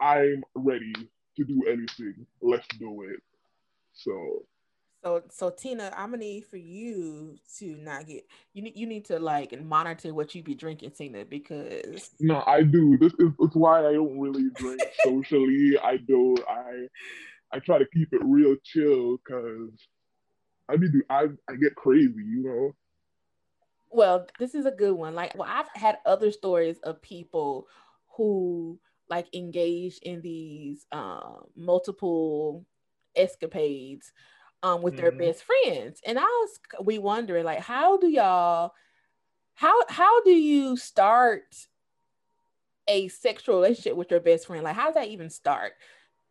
I'm 0.00 0.42
ready 0.54 0.92
to 1.36 1.44
do 1.44 1.62
anything. 1.68 2.26
Let's 2.40 2.66
do 2.78 3.02
it. 3.02 3.20
So 3.92 4.44
So 5.04 5.22
so 5.30 5.50
Tina, 5.50 5.92
I'm 5.96 6.10
gonna 6.10 6.18
need 6.18 6.46
for 6.46 6.58
you 6.58 7.36
to 7.58 7.76
not 7.76 8.06
get 8.06 8.24
you 8.54 8.62
need 8.62 8.76
you 8.76 8.86
need 8.86 9.04
to 9.06 9.18
like 9.18 9.60
monitor 9.62 10.14
what 10.14 10.34
you 10.34 10.42
be 10.42 10.54
drinking, 10.54 10.92
Tina, 10.92 11.24
because 11.24 12.10
no, 12.20 12.42
I 12.46 12.62
do. 12.62 12.96
This 12.98 13.12
is 13.14 13.30
it's 13.40 13.56
why 13.56 13.80
I 13.80 13.94
don't 13.94 14.18
really 14.20 14.50
drink 14.54 14.80
socially. 15.04 15.76
I 15.82 15.96
do. 15.96 16.36
I 16.48 16.86
I 17.52 17.58
try 17.58 17.78
to 17.78 17.86
keep 17.92 18.12
it 18.12 18.22
real 18.24 18.56
chill 18.64 19.18
because 19.18 19.70
I 20.68 20.76
be 20.76 20.90
do 20.90 21.02
I 21.10 21.28
I 21.50 21.56
get 21.56 21.74
crazy, 21.74 22.14
you 22.16 22.42
know. 22.44 22.72
well, 23.90 24.26
this 24.38 24.54
is 24.54 24.66
a 24.66 24.70
good 24.70 24.94
one. 24.94 25.14
Like 25.14 25.36
well, 25.36 25.48
I've 25.50 25.68
had 25.74 25.98
other 26.06 26.32
stories 26.32 26.78
of 26.84 27.02
people 27.02 27.66
who 28.16 28.78
like 29.08 29.26
engage 29.34 29.98
in 30.02 30.22
these 30.22 30.86
um 30.92 31.44
multiple 31.56 32.64
escapades 33.16 34.12
um 34.62 34.82
with 34.82 34.96
their 34.96 35.12
Mhm. 35.12 35.18
best 35.18 35.44
friends. 35.44 36.00
And 36.06 36.18
I 36.18 36.22
was 36.24 36.60
we 36.84 36.98
wondering 36.98 37.44
like 37.44 37.60
how 37.60 37.98
do 37.98 38.08
y'all 38.08 38.72
how 39.54 39.74
how 39.88 40.22
do 40.24 40.32
you 40.32 40.76
start 40.76 41.42
a 42.88 43.08
sexual 43.08 43.56
relationship 43.56 43.96
with 43.96 44.10
your 44.10 44.20
best 44.20 44.46
friend? 44.46 44.64
Like 44.64 44.76
how 44.76 44.86
does 44.86 44.94
that 44.94 45.08
even 45.08 45.30
start? 45.30 45.72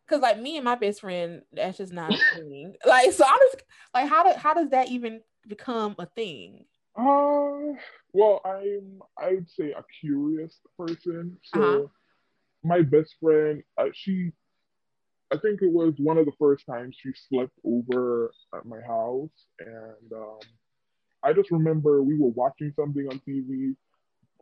Cause 0.08 0.20
like 0.20 0.40
me 0.40 0.56
and 0.56 0.64
my 0.64 0.74
best 0.74 1.00
friend, 1.00 1.42
that's 1.52 1.78
just 1.78 1.92
not 1.92 2.14
a 2.14 2.18
thing. 2.34 2.74
Like 2.86 3.12
so 3.12 3.24
I'm 3.26 3.38
just 3.52 3.64
like 3.94 4.08
how 4.08 4.24
do, 4.24 4.38
how 4.38 4.54
does 4.54 4.70
that 4.70 4.88
even 4.88 5.22
become 5.48 5.96
a 5.98 6.06
thing? 6.06 6.66
Uh 6.96 7.74
well, 8.12 8.40
I'm 8.44 9.00
I'd 9.18 9.48
say 9.48 9.72
a 9.72 9.84
curious 10.00 10.60
person. 10.78 11.38
So 11.42 11.58
Uh-huh. 11.58 11.88
my 12.64 12.82
best 12.82 13.16
friend, 13.20 13.62
uh, 13.78 13.86
she 13.94 14.32
I 15.32 15.38
think 15.38 15.62
it 15.62 15.72
was 15.72 15.94
one 15.96 16.18
of 16.18 16.26
the 16.26 16.32
first 16.38 16.66
times 16.66 16.94
she 17.00 17.10
slept 17.28 17.52
over 17.64 18.30
at 18.54 18.66
my 18.66 18.80
house, 18.86 19.46
and 19.60 20.12
um, 20.14 20.40
I 21.24 21.32
just 21.32 21.50
remember 21.50 22.02
we 22.02 22.18
were 22.18 22.28
watching 22.28 22.72
something 22.76 23.06
on 23.10 23.18
TV, 23.26 23.74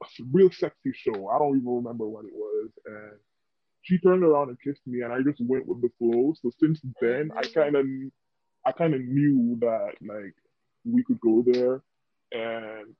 a 0.02 0.06
real 0.32 0.50
sexy 0.50 0.92
show. 0.92 1.28
I 1.28 1.38
don't 1.38 1.58
even 1.58 1.76
remember 1.76 2.08
what 2.08 2.24
it 2.24 2.32
was, 2.34 2.70
and 2.86 3.12
she 3.82 3.98
turned 3.98 4.24
around 4.24 4.48
and 4.48 4.58
kissed 4.62 4.84
me, 4.86 5.02
and 5.02 5.12
I 5.12 5.22
just 5.22 5.40
went 5.40 5.68
with 5.68 5.80
the 5.80 5.90
flow. 5.98 6.34
So 6.42 6.50
since 6.58 6.80
then, 7.00 7.30
I 7.36 7.42
kind 7.42 7.76
of, 7.76 7.86
I 8.66 8.72
kind 8.72 8.94
of 8.94 9.00
knew 9.00 9.58
that 9.60 9.92
like 10.02 10.34
we 10.84 11.04
could 11.04 11.20
go 11.20 11.44
there, 11.46 11.82
and 12.32 12.94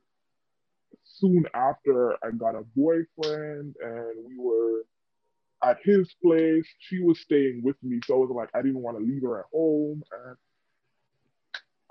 soon 1.03 1.45
after, 1.55 2.13
I 2.25 2.31
got 2.37 2.55
a 2.55 2.63
boyfriend, 2.77 3.75
and 3.83 4.25
we 4.25 4.39
were 4.39 4.83
at 5.63 5.79
his 5.83 6.15
place. 6.23 6.67
She 6.81 7.01
was 7.01 7.21
staying 7.21 7.63
with 7.65 7.77
me, 7.83 8.01
so 8.05 8.15
I 8.15 8.19
was 8.19 8.31
like, 8.31 8.51
I 8.55 8.63
didn't 8.63 8.83
want 8.83 8.99
to 8.99 9.05
leave 9.05 9.23
her 9.23 9.41
at 9.41 9.47
home, 9.53 10.03
and 10.13 10.37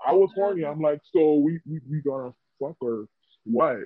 I 0.04 0.12
was 0.12 0.30
horny. 0.34 0.64
I'm 0.64 0.80
like, 0.80 1.00
so 1.12 1.34
we 1.34 1.60
we, 1.66 1.80
we 1.88 2.02
gonna 2.02 2.32
fuck 2.60 2.76
or 2.80 3.06
what? 3.44 3.78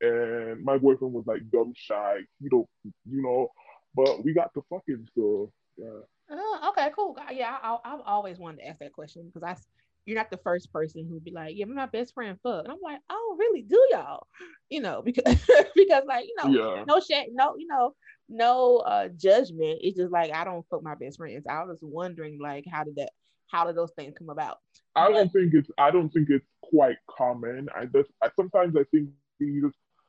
And 0.00 0.64
my 0.64 0.78
boyfriend 0.78 1.12
was 1.12 1.26
like 1.26 1.42
dumb 1.50 1.72
shy. 1.74 2.18
You 2.40 2.50
don't, 2.50 2.68
you 2.84 3.22
know, 3.22 3.48
but 3.94 4.24
we 4.24 4.32
got 4.32 4.54
to 4.54 4.62
fucking. 4.70 5.08
So 5.16 5.52
yeah, 5.76 6.00
Oh, 6.30 6.68
okay, 6.70 6.90
cool. 6.94 7.16
Yeah, 7.32 7.56
I, 7.62 7.78
I've 7.84 8.00
always 8.04 8.38
wanted 8.38 8.58
to 8.58 8.68
ask 8.68 8.78
that 8.80 8.92
question 8.92 9.30
because 9.32 9.42
I, 9.42 9.56
you're 10.04 10.16
not 10.16 10.30
the 10.30 10.36
first 10.38 10.72
person 10.72 11.06
who'd 11.08 11.24
be 11.24 11.30
like, 11.30 11.56
"Yeah, 11.56 11.64
my 11.66 11.86
best 11.86 12.14
friend 12.14 12.38
fuck," 12.42 12.64
and 12.64 12.72
I'm 12.72 12.80
like, 12.82 13.00
"Oh, 13.08 13.36
really? 13.38 13.62
Do 13.62 13.82
y'all?" 13.90 14.26
You 14.68 14.80
know, 14.80 15.02
because 15.02 15.24
because 15.74 16.04
like 16.06 16.26
you 16.26 16.34
know, 16.42 16.50
yeah. 16.50 16.84
no 16.86 17.00
shit, 17.00 17.28
no, 17.32 17.56
you 17.56 17.66
know, 17.66 17.94
no 18.28 18.78
uh 18.78 19.08
judgment. 19.08 19.78
It's 19.82 19.96
just 19.98 20.12
like 20.12 20.32
I 20.32 20.44
don't 20.44 20.66
fuck 20.70 20.82
my 20.82 20.94
best 20.94 21.18
friends. 21.18 21.46
I 21.48 21.64
was 21.64 21.80
wondering 21.82 22.38
like, 22.40 22.64
how 22.70 22.84
did 22.84 22.96
that? 22.96 23.10
How 23.48 23.66
did 23.66 23.76
those 23.76 23.92
things 23.92 24.14
come 24.18 24.30
about? 24.30 24.58
I 24.96 25.08
don't 25.10 25.30
think 25.30 25.54
it's 25.54 25.70
I 25.78 25.90
don't 25.90 26.10
think 26.10 26.28
it's 26.30 26.46
quite 26.62 26.96
common. 27.08 27.68
I 27.74 27.86
just 27.86 28.10
I 28.22 28.30
sometimes 28.36 28.76
I 28.76 28.84
think 28.84 29.08
you 29.10 29.30
just 29.32 29.44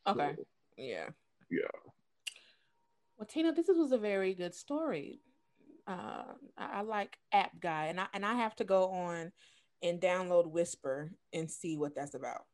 Okay, 0.07 0.35
So, 0.37 0.45
yeah, 0.77 1.09
yeah. 1.49 1.91
Well, 3.17 3.25
Tina, 3.25 3.51
this 3.51 3.67
was 3.67 3.91
a 3.91 3.97
very 3.97 4.33
good 4.33 4.53
story. 4.53 5.21
Uh, 5.87 6.33
I, 6.57 6.79
I 6.79 6.81
like 6.81 7.17
App 7.31 7.59
Guy, 7.59 7.85
and 7.85 7.99
I 7.99 8.07
and 8.13 8.25
I 8.25 8.35
have 8.35 8.55
to 8.57 8.63
go 8.63 8.89
on 8.89 9.31
and 9.81 10.01
download 10.01 10.51
Whisper 10.51 11.11
and 11.33 11.49
see 11.49 11.77
what 11.77 11.95
that's 11.95 12.13
about. 12.13 12.45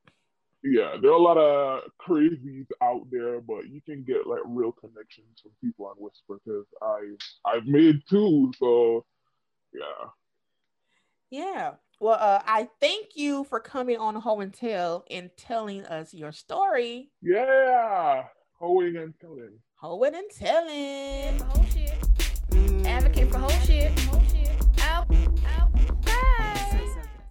Yeah, 0.63 0.96
there 1.01 1.12
are 1.12 1.15
a 1.15 1.22
lot 1.22 1.38
of 1.38 1.82
crazies 2.00 2.67
out 2.82 3.08
there, 3.12 3.41
but 3.41 3.67
you 3.67 3.82
can 3.82 4.03
get 4.03 4.27
like 4.27 4.39
real 4.46 4.72
connections 4.72 5.41
from 5.41 5.51
people 5.62 5.88
on 5.88 5.96
Whisper 5.98 6.39
because 6.46 6.65
I 6.82 7.15
I've 7.46 7.65
made 7.65 8.01
two, 8.10 8.53
so 8.58 9.05
yeah. 9.74 10.10
Yeah. 11.29 11.72
Well, 12.00 12.17
uh, 12.20 12.41
I 12.46 12.70
thank 12.79 13.15
you 13.15 13.43
for 13.46 13.60
coming 13.60 13.98
on 13.98 14.15
Ho 14.15 14.39
and 14.39 14.53
Tell 14.53 15.03
and 15.10 15.32
telling 15.36 15.86
us 15.86 16.13
your 16.13 16.32
story. 16.32 17.12
Yeah, 17.22 18.24
hoeing 18.63 18.96
and 18.96 19.13
telling. 19.20 19.60
Hoeing 19.75 20.15
and 20.15 20.29
telling. 20.32 21.39
Whole 21.50 21.65
shit. 21.65 22.88
Advocate 22.88 23.29
for 23.29 23.38
whole 23.39 23.50
shit. 23.65 23.91
Out. 24.84 25.05
Out. 25.46 26.05
Bye. 26.05 26.88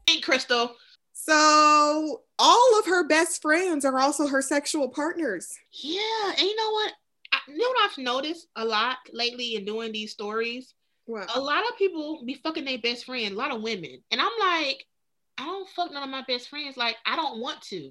Hey, 0.07 0.21
Crystal. 0.21 0.75
So 1.15 2.23
all 2.39 2.79
of 2.79 2.85
her 2.87 3.07
best 3.09 3.41
friends 3.41 3.85
are 3.87 3.99
also 3.99 4.27
her 4.27 4.43
sexual 4.43 4.91
partners. 4.91 5.49
Yeah, 5.71 6.31
and 6.33 6.41
you 6.41 6.55
know 6.57 6.71
what? 6.71 6.93
I, 7.33 7.39
you 7.49 7.57
know 7.57 7.69
what 7.69 7.91
I've 7.91 7.99
noticed 7.99 8.49
a 8.57 8.65
lot 8.65 8.99
lately 9.13 9.55
in 9.57 9.65
doing 9.65 9.93
these 9.93 10.13
stories? 10.13 10.75
Well, 11.07 11.27
A 11.35 11.41
lot 11.41 11.65
of 11.71 11.79
people 11.79 12.23
be 12.27 12.35
fucking 12.35 12.65
their 12.67 12.79
best 12.79 13.07
friend, 13.07 13.33
a 13.35 13.39
lot 13.39 13.55
of 13.55 13.63
women. 13.63 14.03
And 14.11 14.21
I'm 14.21 14.33
like, 14.39 14.85
I 15.39 15.47
don't 15.47 15.69
fuck 15.71 15.93
none 15.93 16.03
of 16.03 16.11
my 16.11 16.25
best 16.29 16.49
friends. 16.51 16.77
Like, 16.77 16.97
I 17.07 17.17
don't 17.17 17.41
want 17.41 17.63
to. 17.63 17.91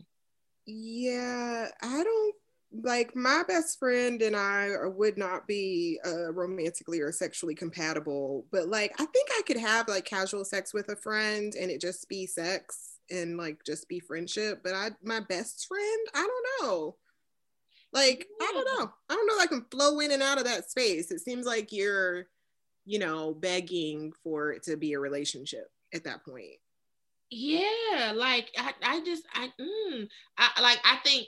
yeah, 0.67 1.67
I 1.81 2.03
don't 2.03 2.35
like 2.73 3.15
my 3.15 3.43
best 3.47 3.77
friend 3.79 4.21
and 4.21 4.35
I 4.35 4.69
would 4.85 5.17
not 5.17 5.47
be 5.47 5.99
uh, 6.05 6.31
romantically 6.31 7.01
or 7.01 7.11
sexually 7.11 7.55
compatible, 7.55 8.45
but 8.51 8.69
like 8.69 8.93
I 8.99 9.05
think 9.05 9.29
I 9.31 9.41
could 9.45 9.57
have 9.57 9.87
like 9.87 10.05
casual 10.05 10.45
sex 10.45 10.73
with 10.73 10.89
a 10.89 10.95
friend 10.95 11.53
and 11.59 11.69
it 11.69 11.81
just 11.81 12.07
be 12.07 12.25
sex 12.25 12.99
and 13.09 13.37
like 13.37 13.63
just 13.65 13.89
be 13.89 13.99
friendship. 13.99 14.61
But 14.63 14.73
I, 14.73 14.91
my 15.03 15.19
best 15.19 15.67
friend, 15.67 16.07
I 16.15 16.27
don't 16.27 16.69
know. 16.69 16.95
Like 17.91 18.27
I 18.41 18.51
don't 18.53 18.79
know. 18.79 18.91
I 19.09 19.15
don't 19.15 19.27
know. 19.27 19.35
If 19.35 19.41
I 19.41 19.47
can 19.47 19.65
flow 19.69 19.99
in 19.99 20.11
and 20.11 20.23
out 20.23 20.37
of 20.37 20.45
that 20.45 20.69
space. 20.69 21.11
It 21.11 21.19
seems 21.19 21.45
like 21.45 21.73
you're, 21.73 22.27
you 22.85 22.99
know, 22.99 23.33
begging 23.33 24.13
for 24.23 24.53
it 24.53 24.63
to 24.63 24.77
be 24.77 24.93
a 24.93 24.99
relationship 24.99 25.69
at 25.93 26.05
that 26.05 26.23
point. 26.23 26.55
Yeah, 27.29 28.13
like 28.15 28.49
I, 28.57 28.73
I 28.81 29.01
just 29.03 29.23
I, 29.33 29.49
mm, 29.59 30.07
I 30.37 30.61
like 30.61 30.79
I 30.85 30.97
think 31.03 31.27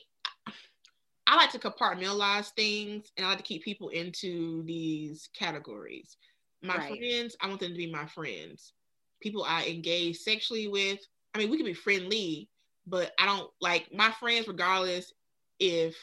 I 1.27 1.36
like 1.36 1.51
to 1.51 1.60
compartmentalize 1.60 2.51
things 2.53 3.12
and 3.18 3.25
I 3.25 3.30
like 3.30 3.38
to 3.39 3.44
keep 3.44 3.63
people 3.63 3.89
into 3.89 4.63
these 4.63 5.30
categories. 5.34 6.18
My 6.62 6.80
Right. 6.80 6.88
friends, 6.88 7.36
I 7.42 7.48
want 7.48 7.60
them 7.60 7.72
to 7.72 7.77
be 7.77 7.92
my 7.92 8.06
friends. 8.06 8.74
People 9.22 9.44
I 9.44 9.65
engage 9.65 10.18
sexually 10.18 10.68
with, 10.68 11.00
I 11.34 11.39
mean, 11.39 11.50
we 11.50 11.58
can 11.58 11.65
be 11.65 11.74
friendly, 11.74 12.50
but 12.86 13.13
I 13.20 13.25
don't 13.25 13.50
like 13.62 13.89
my 13.94 14.12
friends, 14.12 14.48
regardless 14.48 15.13
if 15.60 15.96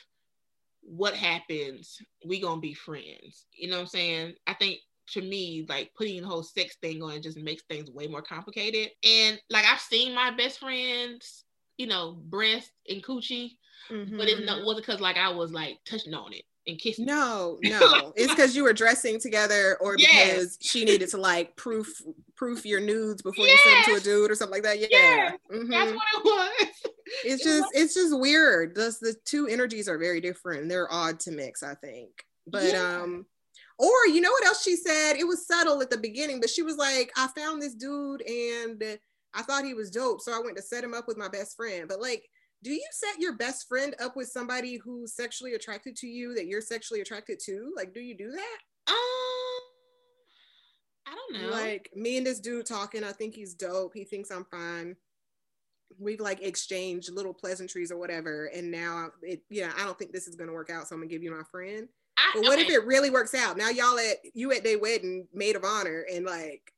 what 0.82 1.14
happens, 1.14 1.98
we 2.24 2.40
gonna 2.40 2.60
be 2.60 2.74
friends. 2.74 3.46
You 3.52 3.68
know 3.68 3.76
what 3.76 3.82
I'm 3.82 3.86
saying? 3.88 4.34
I 4.46 4.54
think 4.54 4.80
to 5.08 5.22
me, 5.22 5.66
like 5.68 5.92
putting 5.94 6.20
the 6.22 6.28
whole 6.28 6.42
sex 6.42 6.76
thing 6.80 7.02
on 7.02 7.12
it 7.12 7.22
just 7.22 7.38
makes 7.38 7.62
things 7.64 7.90
way 7.90 8.06
more 8.06 8.22
complicated. 8.22 8.90
And 9.04 9.40
like 9.50 9.64
I've 9.66 9.80
seen 9.80 10.14
my 10.14 10.30
best 10.30 10.58
friends, 10.60 11.44
you 11.80 11.86
know, 11.86 12.12
breast 12.28 12.70
and 12.88 13.02
coochie, 13.02 13.56
but 13.88 14.28
it 14.28 14.44
no, 14.44 14.62
wasn't 14.64 14.84
because 14.86 15.00
like 15.00 15.16
I 15.16 15.30
was 15.30 15.50
like 15.50 15.78
touching 15.88 16.12
on 16.14 16.32
it 16.34 16.42
and 16.66 16.78
kissing. 16.78 17.06
No, 17.06 17.58
no. 17.62 18.12
it's 18.16 18.32
because 18.32 18.54
you 18.54 18.62
were 18.64 18.74
dressing 18.74 19.18
together 19.18 19.78
or 19.80 19.96
Yes. 19.98 20.28
because 20.28 20.58
she 20.60 20.84
needed 20.84 21.08
to 21.10 21.16
like 21.16 21.56
proof 21.56 21.88
proof 22.36 22.66
your 22.66 22.80
nudes 22.80 23.22
before 23.22 23.46
you 23.46 23.56
send 23.64 23.76
them 23.78 23.84
to 23.94 23.94
a 23.94 24.00
dude 24.00 24.30
or 24.30 24.34
something 24.34 24.52
like 24.52 24.62
that. 24.64 24.78
Yeah. 24.78 24.88
Yes, 24.90 25.32
Mhm. 25.50 25.70
That's 25.70 25.92
what 25.92 26.02
it 26.14 26.24
was. 26.24 26.76
It's 27.24 27.42
just 27.42 27.66
it's 27.74 27.94
just 27.94 28.16
weird. 28.16 28.76
Those 28.76 29.00
the 29.00 29.16
two 29.24 29.48
energies 29.48 29.88
are 29.88 29.98
very 29.98 30.20
different. 30.20 30.68
They're 30.68 30.92
odd 30.92 31.18
to 31.20 31.32
mix, 31.32 31.62
I 31.64 31.74
think. 31.74 32.10
But 32.46 32.72
Yeah. 32.72 33.00
um 33.02 33.26
or 33.78 34.06
you 34.06 34.20
know 34.20 34.30
what 34.30 34.44
else 34.46 34.62
she 34.62 34.76
said? 34.76 35.14
It 35.16 35.26
was 35.26 35.44
subtle 35.46 35.82
at 35.82 35.90
the 35.90 35.98
beginning, 35.98 36.38
but 36.40 36.50
she 36.50 36.62
was 36.62 36.76
like, 36.76 37.10
I 37.16 37.26
found 37.36 37.60
this 37.60 37.74
dude 37.74 38.22
and 38.22 38.98
I 39.34 39.42
thought 39.42 39.64
he 39.64 39.74
was 39.74 39.90
dope. 39.90 40.20
So 40.20 40.32
I 40.32 40.40
went 40.42 40.56
to 40.56 40.62
set 40.62 40.84
him 40.84 40.94
up 40.94 41.06
with 41.06 41.16
my 41.16 41.28
best 41.28 41.56
friend. 41.56 41.86
But 41.88 42.00
like, 42.00 42.28
do 42.62 42.72
you 42.72 42.86
set 42.92 43.20
your 43.20 43.36
best 43.36 43.68
friend 43.68 43.94
up 44.00 44.16
with 44.16 44.28
somebody 44.28 44.76
who's 44.76 45.14
sexually 45.14 45.54
attracted 45.54 45.96
to 45.96 46.06
you 46.06 46.34
that 46.34 46.46
you're 46.46 46.60
sexually 46.60 47.00
attracted 47.00 47.38
to? 47.46 47.72
Like, 47.76 47.94
do 47.94 48.00
you 48.00 48.16
do 48.16 48.30
that? 48.30 48.58
Um, 48.88 48.96
I 51.06 51.14
don't 51.14 51.42
know. 51.42 51.50
Like 51.50 51.90
me 51.94 52.18
and 52.18 52.26
this 52.26 52.40
dude 52.40 52.66
talking, 52.66 53.04
I 53.04 53.12
think 53.12 53.34
he's 53.34 53.54
dope. 53.54 53.92
He 53.94 54.04
thinks 54.04 54.30
I'm 54.30 54.44
fine. 54.50 54.96
We've 55.98 56.20
like 56.20 56.42
exchanged 56.42 57.12
little 57.12 57.34
pleasantries 57.34 57.90
or 57.90 57.98
whatever, 57.98 58.46
and 58.54 58.70
now 58.70 59.08
it, 59.22 59.42
yeah, 59.50 59.72
I 59.76 59.84
don't 59.84 59.98
think 59.98 60.12
this 60.12 60.28
is 60.28 60.36
gonna 60.36 60.52
work 60.52 60.70
out. 60.70 60.86
So 60.86 60.94
I'm 60.94 61.00
gonna 61.00 61.10
give 61.10 61.22
you 61.22 61.32
my 61.32 61.42
friend. 61.50 61.88
I, 62.16 62.30
But 62.34 62.42
what 62.42 62.58
if 62.58 62.70
it 62.70 62.84
really 62.84 63.10
works 63.10 63.34
out? 63.34 63.56
Now 63.56 63.70
y'all 63.70 63.98
at 63.98 64.18
you 64.34 64.52
at 64.52 64.62
their 64.62 64.78
wedding, 64.78 65.26
maid 65.34 65.56
of 65.56 65.64
honor, 65.64 66.04
and 66.12 66.24
like, 66.24 66.72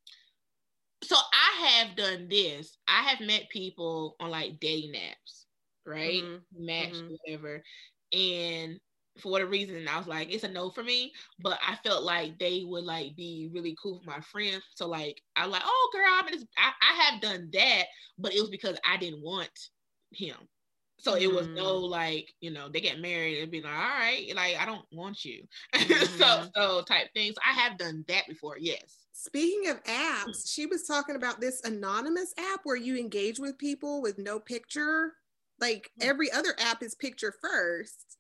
so 1.02 1.16
I 1.16 1.66
have 1.85 1.97
done 1.97 2.28
this. 2.28 2.76
I 2.88 3.02
have 3.02 3.21
met 3.21 3.49
people 3.50 4.16
on 4.21 4.30
like 4.30 4.61
dating 4.61 4.94
apps, 4.94 5.47
right? 5.87 6.25
Mhm, 6.25 6.47
Match, 6.52 7.02
mhm. 7.02 7.16
whatever. 7.26 7.62
And 8.12 8.80
for 9.21 9.30
whatever 9.32 9.50
reason, 9.50 9.87
I 9.88 9.99
was 9.99 10.06
like, 10.06 10.30
it's 10.32 10.44
a 10.44 10.49
no 10.49 10.71
for 10.71 10.82
me. 10.82 11.12
But 11.38 11.59
I 11.66 11.76
felt 11.76 12.04
like 12.04 12.38
they 12.38 12.64
would 12.64 12.85
like 12.85 13.16
be 13.16 13.50
really 13.52 13.76
cool 13.82 14.00
for 14.00 14.11
my 14.11 14.21
friends. 14.21 14.64
So 14.76 14.88
like 14.88 15.23
I 15.37 15.44
was 15.47 15.52
like, 15.52 15.62
oh 15.64 15.90
girl, 15.92 16.04
I'm 16.09 16.26
in 16.28 16.35
this. 16.35 16.47
I, 16.59 16.73
I 16.82 16.94
have 17.04 17.21
done 17.21 17.50
that, 17.52 17.87
but 18.18 18.35
it 18.35 18.40
was 18.40 18.50
because 18.50 18.78
I 18.87 18.97
didn't 18.97 19.23
want 19.23 19.50
him. 20.12 20.37
So 20.99 21.14
it 21.16 21.26
was 21.28 21.49
no 21.56 21.78
like, 21.78 22.32
you 22.40 22.50
know, 22.50 22.68
they 22.68 22.80
get 22.80 23.00
married 23.00 23.42
and 23.42 23.50
be 23.50 23.61
like, 23.61 23.73
all 23.75 23.80
right, 23.80 24.35
like 24.37 24.56
I 24.56 24.64
don't 24.66 24.87
want 24.92 25.24
you. 25.24 25.46
so 26.07 26.26
Mhm. 26.26 26.53
so 26.55 26.83
type 26.83 27.09
things. 27.14 27.35
I 27.44 27.53
have 27.53 27.79
done 27.79 28.05
that 28.09 28.26
before, 28.29 28.57
yes. 28.59 29.01
Speaking 29.22 29.68
of 29.70 29.82
apps, 29.85 30.52
she 30.52 30.66
was 30.66 30.85
talking 30.85 31.16
about 31.16 31.40
this 31.40 31.62
anonymous 31.64 32.32
app 32.38 32.61
where 32.64 32.76
you 32.76 32.96
engage 32.96 33.38
with 33.38 33.58
people 33.58 34.02
with 34.02 34.18
no 34.18 34.40
picture. 34.40 35.14
Like 35.61 35.92
Hmm. 35.96 36.08
every 36.08 36.30
other 36.30 36.54
app 36.58 36.82
is 36.82 36.94
picture 36.94 37.32
first. 37.40 38.18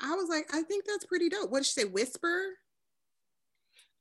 I 0.00 0.14
was 0.14 0.28
like, 0.28 0.52
I 0.54 0.62
think 0.62 0.84
that's 0.86 1.06
pretty 1.06 1.28
dope. 1.28 1.50
What 1.50 1.60
did 1.60 1.66
she 1.66 1.72
say? 1.80 1.84
Whisper? 1.84 2.58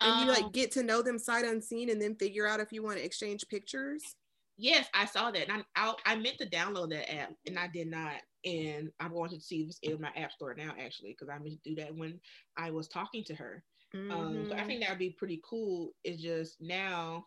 and 0.03 0.19
you 0.19 0.27
Um, 0.27 0.27
like 0.27 0.51
get 0.51 0.71
to 0.71 0.83
know 0.83 1.01
them 1.01 1.19
sight 1.19 1.45
unseen 1.45 1.89
and 1.89 2.01
then 2.01 2.15
figure 2.15 2.47
out 2.47 2.59
if 2.59 2.71
you 2.71 2.83
want 2.83 2.97
to 2.97 3.05
exchange 3.05 3.47
pictures 3.49 4.15
Yes, 4.57 4.89
I 4.93 5.05
saw 5.05 5.29
that. 5.31 5.49
And 5.49 5.63
I, 5.75 5.89
I, 5.89 6.13
I 6.13 6.15
meant 6.15 6.39
to 6.39 6.49
download 6.49 6.89
that 6.89 7.11
app 7.13 7.33
and 7.45 7.59
I 7.59 7.67
did 7.67 7.87
not. 7.87 8.21
And 8.47 8.91
I'm 8.99 9.13
going 9.13 9.29
to 9.31 9.39
see 9.41 9.61
if 9.61 9.69
it's 9.69 9.79
in 9.83 9.99
my 9.99 10.11
app 10.15 10.31
store 10.31 10.55
now, 10.55 10.73
actually, 10.79 11.11
because 11.11 11.29
I 11.29 11.37
meant 11.37 11.61
to 11.63 11.69
do 11.69 11.75
that 11.81 11.95
when 11.95 12.19
I 12.57 12.71
was 12.71 12.87
talking 12.87 13.23
to 13.25 13.35
her. 13.35 13.63
Um, 13.93 14.47
so 14.49 14.55
I 14.55 14.63
think 14.63 14.81
that 14.81 14.89
would 14.89 14.99
be 14.99 15.15
pretty 15.17 15.41
cool. 15.43 15.91
It's 16.03 16.21
just 16.21 16.57
now, 16.61 17.25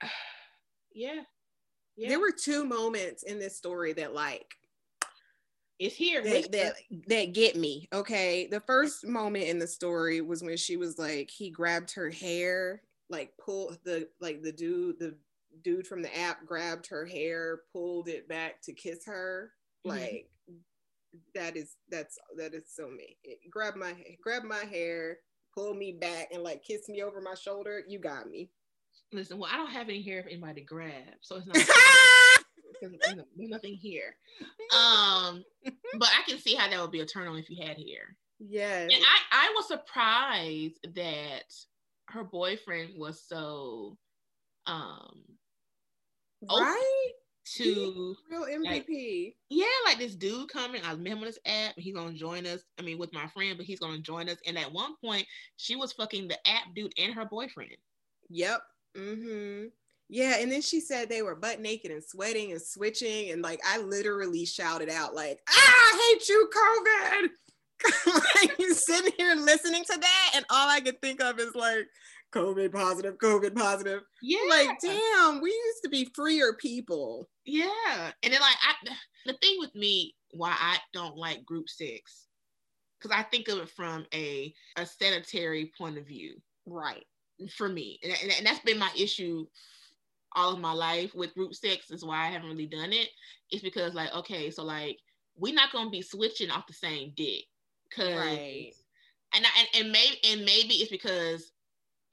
yeah, 0.94 1.22
yeah, 1.96 2.08
there 2.08 2.20
were 2.20 2.32
two 2.32 2.64
moments 2.64 3.22
in 3.22 3.38
this 3.38 3.56
story 3.56 3.92
that 3.94 4.14
like 4.14 4.46
it's 5.78 5.94
here. 5.94 6.22
that, 6.22 6.52
that 6.52 6.74
that 7.08 7.32
get 7.32 7.56
me 7.56 7.88
okay 7.92 8.46
the 8.46 8.60
first 8.60 9.06
moment 9.06 9.44
in 9.44 9.58
the 9.58 9.66
story 9.66 10.20
was 10.20 10.42
when 10.42 10.56
she 10.56 10.76
was 10.76 10.98
like 10.98 11.30
he 11.30 11.50
grabbed 11.50 11.92
her 11.92 12.10
hair 12.10 12.82
like 13.10 13.32
pull 13.44 13.76
the 13.84 14.08
like 14.20 14.42
the 14.42 14.52
dude 14.52 14.98
the 14.98 15.14
dude 15.62 15.86
from 15.86 16.02
the 16.02 16.16
app 16.18 16.44
grabbed 16.46 16.86
her 16.86 17.04
hair 17.04 17.62
pulled 17.72 18.08
it 18.08 18.28
back 18.28 18.60
to 18.62 18.72
kiss 18.72 19.04
her 19.04 19.50
Mhm. 19.84 19.88
like 19.88 20.30
that 21.34 21.56
is 21.56 21.76
that's 21.90 22.18
that 22.36 22.54
is 22.54 22.64
so 22.74 22.88
me 22.88 23.16
grab 23.50 23.76
my 23.76 23.94
grab 24.20 24.42
my 24.42 24.64
hair 24.64 25.18
pull 25.54 25.74
me 25.74 25.92
back 25.92 26.28
and 26.32 26.42
like 26.42 26.64
kiss 26.64 26.88
me 26.88 27.02
over 27.02 27.20
my 27.20 27.34
shoulder 27.34 27.82
you 27.86 27.98
got 27.98 28.28
me 28.28 28.50
Listen, 29.12 29.38
well, 29.38 29.50
I 29.52 29.56
don't 29.56 29.70
have 29.70 29.88
any 29.88 30.02
hair 30.02 30.22
for 30.22 30.28
anybody 30.28 30.60
to 30.60 30.66
grab, 30.66 30.92
so 31.20 31.36
it's 31.36 31.46
not. 31.46 31.56
there's 32.80 33.20
nothing 33.36 33.74
here. 33.74 34.16
Um, 34.72 35.44
but 35.98 36.08
I 36.08 36.22
can 36.26 36.38
see 36.38 36.54
how 36.54 36.68
that 36.68 36.80
would 36.80 36.90
be 36.90 37.00
a 37.00 37.06
turn 37.06 37.28
on 37.28 37.38
if 37.38 37.48
you 37.48 37.64
had 37.64 37.76
hair. 37.76 38.16
yes 38.40 38.90
And 38.92 39.02
I, 39.02 39.46
I 39.46 39.52
was 39.54 39.68
surprised 39.68 40.80
that 40.96 41.54
her 42.08 42.24
boyfriend 42.24 42.98
was 42.98 43.22
so 43.22 43.96
um 44.66 45.22
right 46.50 47.12
to 47.44 48.16
real 48.30 48.46
mvp 48.46 49.34
yeah, 49.54 49.66
like 49.86 49.98
this 49.98 50.16
dude 50.16 50.48
coming. 50.48 50.82
I 50.84 50.94
met 50.96 51.12
him 51.12 51.18
on 51.18 51.24
this 51.26 51.38
app. 51.46 51.74
He's 51.76 51.94
gonna 51.94 52.12
join 52.12 52.44
us. 52.44 52.62
I 52.78 52.82
mean, 52.82 52.98
with 52.98 53.12
my 53.12 53.28
friend, 53.28 53.56
but 53.56 53.66
he's 53.66 53.78
gonna 53.78 53.98
join 53.98 54.28
us. 54.28 54.38
And 54.46 54.58
at 54.58 54.72
one 54.72 54.96
point, 54.96 55.26
she 55.56 55.76
was 55.76 55.92
fucking 55.92 56.26
the 56.26 56.38
app 56.48 56.74
dude 56.74 56.92
and 56.98 57.14
her 57.14 57.24
boyfriend. 57.24 57.70
Yep. 58.30 58.60
Mm-hmm. 58.96 59.66
Yeah, 60.08 60.38
and 60.40 60.50
then 60.50 60.60
she 60.60 60.80
said 60.80 61.08
they 61.08 61.22
were 61.22 61.36
butt 61.36 61.60
naked 61.60 61.90
and 61.90 62.02
sweating 62.02 62.50
and 62.50 62.60
switching, 62.60 63.30
and 63.30 63.42
like 63.42 63.60
I 63.64 63.78
literally 63.78 64.44
shouted 64.44 64.90
out, 64.90 65.14
like, 65.14 65.40
"Ah, 65.48 65.54
I 65.56 66.12
hate 66.12 66.28
you, 66.28 66.50
COVID!" 66.54 67.28
like 68.34 68.58
you 68.58 68.74
sitting 68.74 69.12
here 69.16 69.34
listening 69.34 69.84
to 69.84 69.98
that, 69.98 70.32
and 70.34 70.44
all 70.50 70.68
I 70.68 70.80
could 70.80 71.00
think 71.00 71.22
of 71.22 71.38
is 71.38 71.54
like, 71.54 71.86
"COVID 72.34 72.72
positive, 72.72 73.18
COVID 73.18 73.54
positive." 73.54 74.02
Yeah, 74.22 74.38
Like, 74.48 74.80
damn, 74.80 75.40
we 75.40 75.50
used 75.50 75.82
to 75.84 75.88
be 75.88 76.10
freer 76.14 76.54
people. 76.54 77.28
yeah. 77.44 78.12
And 78.22 78.32
then 78.32 78.40
like 78.40 78.56
I, 78.62 78.74
the 79.26 79.34
thing 79.34 79.56
with 79.58 79.74
me, 79.74 80.14
why 80.32 80.54
I 80.58 80.78
don't 80.92 81.16
like 81.16 81.44
group 81.44 81.68
sex, 81.68 82.26
because 82.98 83.16
I 83.16 83.22
think 83.22 83.48
of 83.48 83.58
it 83.58 83.70
from 83.70 84.06
a 84.12 84.52
a 84.76 84.84
sanitary 84.86 85.72
point 85.78 85.98
of 85.98 86.06
view. 86.06 86.40
Right. 86.66 87.04
for 87.50 87.68
me 87.68 87.98
and, 88.02 88.12
and, 88.22 88.32
and 88.38 88.46
that's 88.46 88.60
been 88.60 88.78
my 88.78 88.90
issue 88.96 89.44
all 90.36 90.52
of 90.54 90.60
my 90.60 90.72
life 90.72 91.14
with 91.14 91.34
group 91.34 91.52
sex 91.54 91.90
is 91.90 92.04
why 92.04 92.26
i 92.26 92.30
haven't 92.30 92.48
really 92.48 92.66
done 92.66 92.92
it 92.92 93.08
it's 93.50 93.62
because 93.62 93.92
like 93.92 94.10
okay 94.14 94.50
so 94.50 94.62
like 94.64 94.98
we're 95.36 95.52
not 95.52 95.72
going 95.72 95.86
to 95.86 95.90
be 95.90 96.00
switching 96.00 96.50
off 96.50 96.66
the 96.66 96.72
same 96.72 97.12
dick 97.16 97.42
because 97.90 98.16
Right. 98.16 98.72
and, 99.34 99.44
I, 99.44 99.48
and 99.58 99.84
and 99.84 99.92
maybe 99.92 100.16
and 100.30 100.40
maybe 100.44 100.74
it's 100.74 100.90
because 100.92 101.50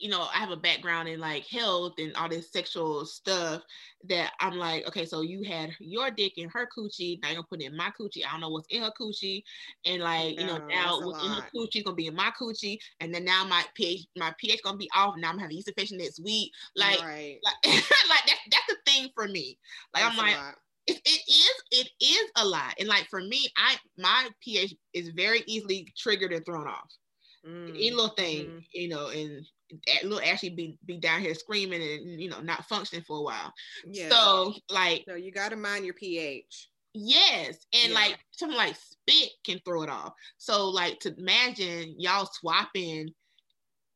you 0.02 0.10
know 0.10 0.28
i 0.34 0.38
have 0.40 0.52
a 0.52 0.58
background 0.58 1.08
in 1.08 1.20
like 1.20 1.46
health 1.48 1.94
and 2.00 2.16
all 2.16 2.28
this 2.28 2.52
sexual 2.52 3.06
stuff 3.06 3.62
that 4.08 4.32
i'm 4.40 4.58
like 4.58 4.86
okay 4.88 5.06
so 5.06 5.22
you 5.22 5.44
had 5.44 5.70
your 5.80 6.10
dick 6.12 6.34
in 6.38 6.50
her 6.50 6.68
coochie 6.76 7.20
now 7.22 7.30
you're 7.30 7.36
gonna 7.36 7.48
put 7.50 7.62
it 7.62 7.66
in 7.66 7.78
my 7.78 7.92
coochie 8.00 8.26
i 8.28 8.32
don't 8.32 8.42
know 8.42 8.50
what's 8.50 8.68
in 8.70 8.82
her 8.82 8.92
coochie 9.00 9.44
and 9.86 10.02
like 10.02 10.40
you 10.40 10.46
know 10.46 10.58
No, 10.58 10.66
now 10.68 10.84
that's 10.96 11.06
what's 11.06 11.24
in 11.24 11.32
her 11.32 11.48
coochie 11.56 11.78
is 11.78 11.84
gonna 11.84 11.96
be 11.96 12.08
in 12.08 12.16
my 12.16 12.32
coochie 12.40 12.78
and 13.00 13.14
then 13.14 13.24
now 13.26 13.46
my 13.46 13.64
pH 13.76 14.08
my 14.18 14.34
pH 14.40 14.62
gonna 14.64 14.78
be 14.78 14.90
off 14.96 15.16
now 15.18 15.30
I'm 15.30 15.40
having 15.40 15.56
yeast 15.56 15.68
infection 15.68 15.98
next 15.98 16.20
week 16.24 16.52
like 16.76 17.00
right. 17.02 17.38
like, 17.44 17.56
like 18.10 18.26
that's 18.26 18.42
that's 18.52 18.68
the 18.68 18.78
thing 18.86 19.10
for 19.16 19.28
me 19.28 19.58
like 19.94 20.04
I'm 20.04 20.18
like 20.18 20.36
it, 20.88 21.00
it 21.06 21.22
is 21.32 21.64
it 21.72 21.90
is 22.04 22.32
a 22.38 22.46
lot. 22.46 22.74
And 22.80 22.88
like 22.88 23.08
for 23.10 23.22
me, 23.22 23.48
I 23.58 23.76
my 23.98 24.30
pH 24.44 24.76
is 24.94 25.10
very 25.10 25.44
easily 25.46 25.88
triggered 25.98 26.34
and 26.34 26.46
thrown 26.46 26.68
off. 26.68 26.90
Mm, 27.46 27.70
Any 27.70 27.92
little 27.92 28.10
thing, 28.16 28.46
mhm. 28.46 28.66
you 28.74 28.90
know, 28.90 29.08
and 29.10 29.46
little 30.03 30.21
Ashley 30.21 30.49
be 30.49 30.77
be 30.86 30.97
down 30.97 31.21
here 31.21 31.34
screaming 31.36 31.81
and 31.81 32.21
you 32.21 32.29
know 32.29 32.41
not 32.41 32.65
functioning 32.65 33.03
for 33.05 33.19
a 33.19 33.23
while. 33.23 33.53
Yeah. 33.86 34.10
So 34.10 34.53
like 34.69 35.05
so 35.07 35.15
you 35.15 35.31
got 35.31 35.49
to 35.49 35.55
mind 35.57 35.86
your 35.86 35.93
pH. 35.93 36.69
yes, 36.93 37.65
and 37.73 37.93
Yeah. 37.93 37.95
like 37.95 38.19
something 38.31 38.57
like 38.57 38.75
spit 38.75 39.31
can 39.45 39.60
throw 39.65 39.84
it 39.84 39.89
off. 39.89 40.13
So 40.38 40.69
like 40.69 40.99
to 41.01 41.15
imagine 41.17 41.95
y'all 41.99 42.25
swapping. 42.31 43.13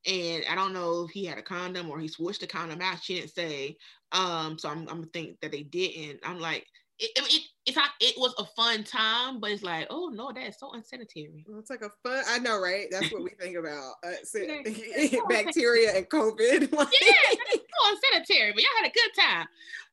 And 0.07 0.45
I 0.49 0.53
don't 0.55 0.73
know 0.73 1.05
if 1.05 1.11
he 1.11 1.25
had 1.25 1.39
a 1.39 1.41
condom 1.41 1.89
or 1.89 1.99
he 1.99 2.07
switched 2.07 2.41
the 2.41 2.47
condom 2.47 2.79
out. 2.81 3.01
She 3.03 3.15
didn't 3.15 3.33
say. 3.33 3.75
Um, 4.11 4.57
so 4.59 4.69
I'm, 4.69 4.81
I'm 4.81 4.85
gonna 4.97 5.07
think 5.13 5.39
that 5.41 5.51
they 5.51 5.63
didn't. 5.63 6.19
I'm 6.23 6.39
like, 6.39 6.65
it, 6.99 7.11
it, 7.15 7.41
it's 7.65 7.75
not. 7.75 7.89
It 7.99 8.13
was 8.17 8.34
a 8.38 8.45
fun 8.45 8.84
time, 8.84 9.39
but 9.39 9.51
it's 9.51 9.63
like, 9.63 9.88
oh 9.89 10.10
no, 10.10 10.32
that 10.32 10.47
is 10.47 10.58
so 10.60 10.71
unsanitary. 10.73 11.45
Well, 11.47 11.60
It's 11.60 11.69
like 11.69 11.82
a 11.82 11.89
fun. 12.04 12.23
I 12.28 12.38
know, 12.39 12.60
right? 12.60 12.88
That's 12.91 13.12
what 13.12 13.23
we 13.23 13.32
think 13.39 13.58
about. 13.58 13.93
Uh, 14.04 14.12
so- 14.23 15.28
bacteria 15.30 15.95
and 15.97 16.10
COVID. 16.10 16.71
like- 16.73 16.88
Yeah, 17.01 17.36
that's 17.51 17.56
so 17.56 17.91
unsanitary, 18.13 18.51
but 18.54 18.62
y'all 18.62 18.84
had 18.84 18.89
a 18.89 18.93
good 18.93 19.21
time. 19.21 19.47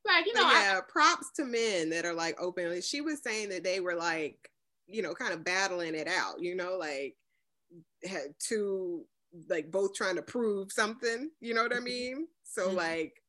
Like, 0.05 0.27
you 0.27 0.33
But 0.35 0.41
know, 0.41 0.47
I- 0.49 0.53
yeah, 0.53 0.81
props 0.89 1.31
to 1.37 1.45
men 1.45 1.91
that 1.91 2.05
are 2.05 2.15
like 2.15 2.41
open. 2.41 2.81
She 2.83 3.01
was 3.01 3.23
saying 3.23 3.49
that 3.51 3.65
they 3.65 3.81
were 3.81 3.95
like, 3.95 4.37
you 4.87 5.01
know, 5.03 5.15
kind 5.15 5.33
of 5.33 5.45
battling 5.45 5.95
it 5.95 6.09
out, 6.09 6.41
you 6.41 6.55
know, 6.55 6.77
like 6.77 7.17
had 8.05 8.35
two, 8.39 9.05
like 9.49 9.71
both 9.71 9.95
trying 9.95 10.17
to 10.17 10.23
prove 10.23 10.71
something, 10.73 11.31
you 11.41 11.55
know 11.55 11.63
what 11.63 11.73
I 11.73 11.79
Mhm. 11.79 11.85
mean? 11.85 12.29
So, 12.45 12.69
Mhm. 12.69 12.75
like, 12.75 13.23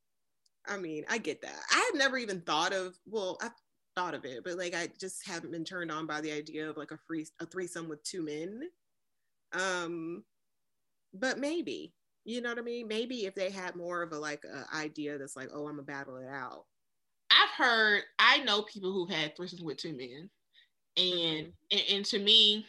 I 0.65 0.77
mean, 0.77 1.06
I 1.08 1.17
get 1.17 1.41
that. 1.43 1.62
I 1.71 1.75
had 1.91 1.97
never 1.97 2.17
even 2.17 2.41
thought 2.41 2.73
of, 2.73 2.97
well, 3.06 3.38
I 3.41 3.51
thought 3.95 4.13
of 4.13 4.25
it, 4.25 4.43
but 4.43 4.58
like, 4.58 4.75
I 4.75 4.89
just 4.99 5.27
haven't 5.27 5.51
been 5.51 5.63
turned 5.63 5.91
on 5.91 6.06
by 6.06 6.21
the 6.21 6.32
idea 6.32 6.69
of 6.69 6.77
like 6.77 6.91
a 6.91 6.97
free, 7.08 7.25
a 7.39 7.45
threesome 7.45 7.88
with 7.88 8.03
two 8.03 8.23
men. 8.23 8.62
Um, 9.53 10.23
but 11.13 11.39
maybe, 11.39 11.93
you 12.25 12.41
know 12.41 12.49
what 12.49 12.60
I 12.60 12.63
mean? 12.63 12.88
Maybe 12.88 13.25
if 13.25 13.36
they 13.36 13.49
had 13.49 13.75
more 13.75 14.01
of 14.01 14.12
a 14.12 14.17
like 14.17 14.43
a 14.45 14.75
idea 14.75 15.17
that's 15.17 15.36
like, 15.36 15.49
oh, 15.53 15.67
I'm 15.67 15.75
gonna 15.75 15.84
battle 15.84 16.17
it 16.17 16.27
out. 16.27 16.65
I've 17.29 17.49
heard, 17.49 18.03
I 18.19 18.39
know 18.39 18.63
people 18.63 18.91
who've 18.91 19.10
had 19.10 19.36
threesomes 19.36 19.63
with 19.63 19.77
two 19.77 19.95
men, 19.95 20.29
and, 20.97 21.51
and 21.71 21.82
and 21.91 22.06
to 22.06 22.19
me, 22.19 22.65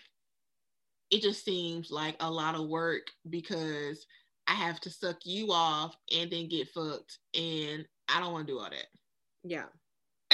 it 1.10 1.22
just 1.22 1.44
seems 1.44 1.90
like 1.90 2.16
a 2.20 2.30
lot 2.30 2.54
of 2.54 2.68
work 2.68 3.02
because 3.28 4.06
I 4.46 4.54
have 4.54 4.80
to 4.80 4.90
suck 4.90 5.18
you 5.24 5.52
off 5.52 5.94
and 6.14 6.30
then 6.30 6.48
get 6.48 6.68
fucked, 6.68 7.18
and 7.34 7.86
I 8.08 8.20
don't 8.20 8.32
want 8.32 8.46
to 8.46 8.52
do 8.52 8.58
all 8.58 8.70
that. 8.70 8.86
Yeah. 9.42 9.66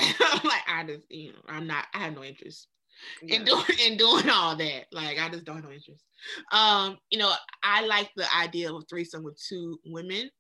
like 0.44 0.62
I 0.68 0.84
just, 0.86 1.02
you 1.10 1.32
know, 1.32 1.38
I'm 1.48 1.66
not. 1.66 1.86
I 1.94 1.98
have 1.98 2.14
no 2.14 2.24
interest 2.24 2.68
yeah. 3.22 3.36
in 3.36 3.44
doing 3.44 3.64
in 3.86 3.96
doing 3.96 4.28
all 4.30 4.56
that. 4.56 4.86
Like 4.92 5.18
I 5.18 5.28
just 5.28 5.44
don't 5.44 5.56
have 5.56 5.64
no 5.64 5.70
interest. 5.70 6.04
Um, 6.52 6.98
you 7.10 7.18
know, 7.18 7.32
I 7.62 7.86
like 7.86 8.10
the 8.16 8.26
idea 8.36 8.70
of 8.70 8.76
a 8.76 8.84
threesome 8.88 9.22
with 9.22 9.40
two 9.48 9.78
women 9.86 10.30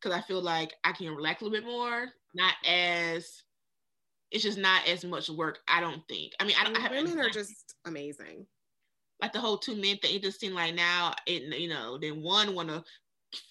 because 0.00 0.16
I 0.16 0.22
feel 0.22 0.42
like 0.42 0.72
I 0.84 0.92
can 0.92 1.14
relax 1.14 1.40
a 1.40 1.44
little 1.44 1.58
bit 1.58 1.66
more. 1.66 2.06
Not 2.34 2.54
as 2.66 3.42
it's 4.30 4.42
just 4.42 4.58
not 4.58 4.86
as 4.88 5.04
much 5.04 5.28
work. 5.28 5.58
I 5.68 5.80
don't 5.80 6.02
think. 6.08 6.32
I 6.40 6.44
mean, 6.44 6.56
I 6.58 6.64
don't. 6.64 6.76
I 6.76 6.90
women 6.90 7.20
are 7.20 7.30
just 7.30 7.74
amazing. 7.84 8.46
like 9.20 9.32
the 9.32 9.40
whole 9.40 9.58
two 9.58 9.76
men 9.76 9.98
thing. 9.98 10.16
It 10.16 10.22
just 10.22 10.40
seemed 10.40 10.54
like 10.54 10.74
now 10.74 11.14
it, 11.26 11.42
you 11.58 11.68
know, 11.68 11.98
then 12.00 12.22
one 12.22 12.54
want 12.54 12.70
to, 12.70 12.82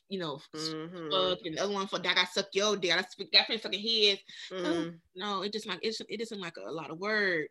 you 0.09 0.19
know, 0.19 0.39
Mhm. 0.53 1.11
fuck, 1.11 1.39
and 1.45 1.57
the 1.57 1.61
other 1.61 1.73
one 1.73 1.87
for 1.87 1.99
that 1.99 2.17
I 2.17 2.25
suck 2.25 2.47
your 2.53 2.77
dick. 2.77 2.91
I 2.91 3.03
definitely 3.33 3.59
sucking 3.59 3.79
his. 3.81 4.19
Mhm. 4.49 5.01
No, 5.15 5.43
it 5.43 5.53
just 5.53 5.67
like 5.67 5.79
it's 5.83 6.01
it 6.07 6.17
doesn't 6.19 6.39
like 6.41 6.57
a 6.57 6.71
lot 6.71 6.91
of 6.91 6.99
work. 6.99 7.49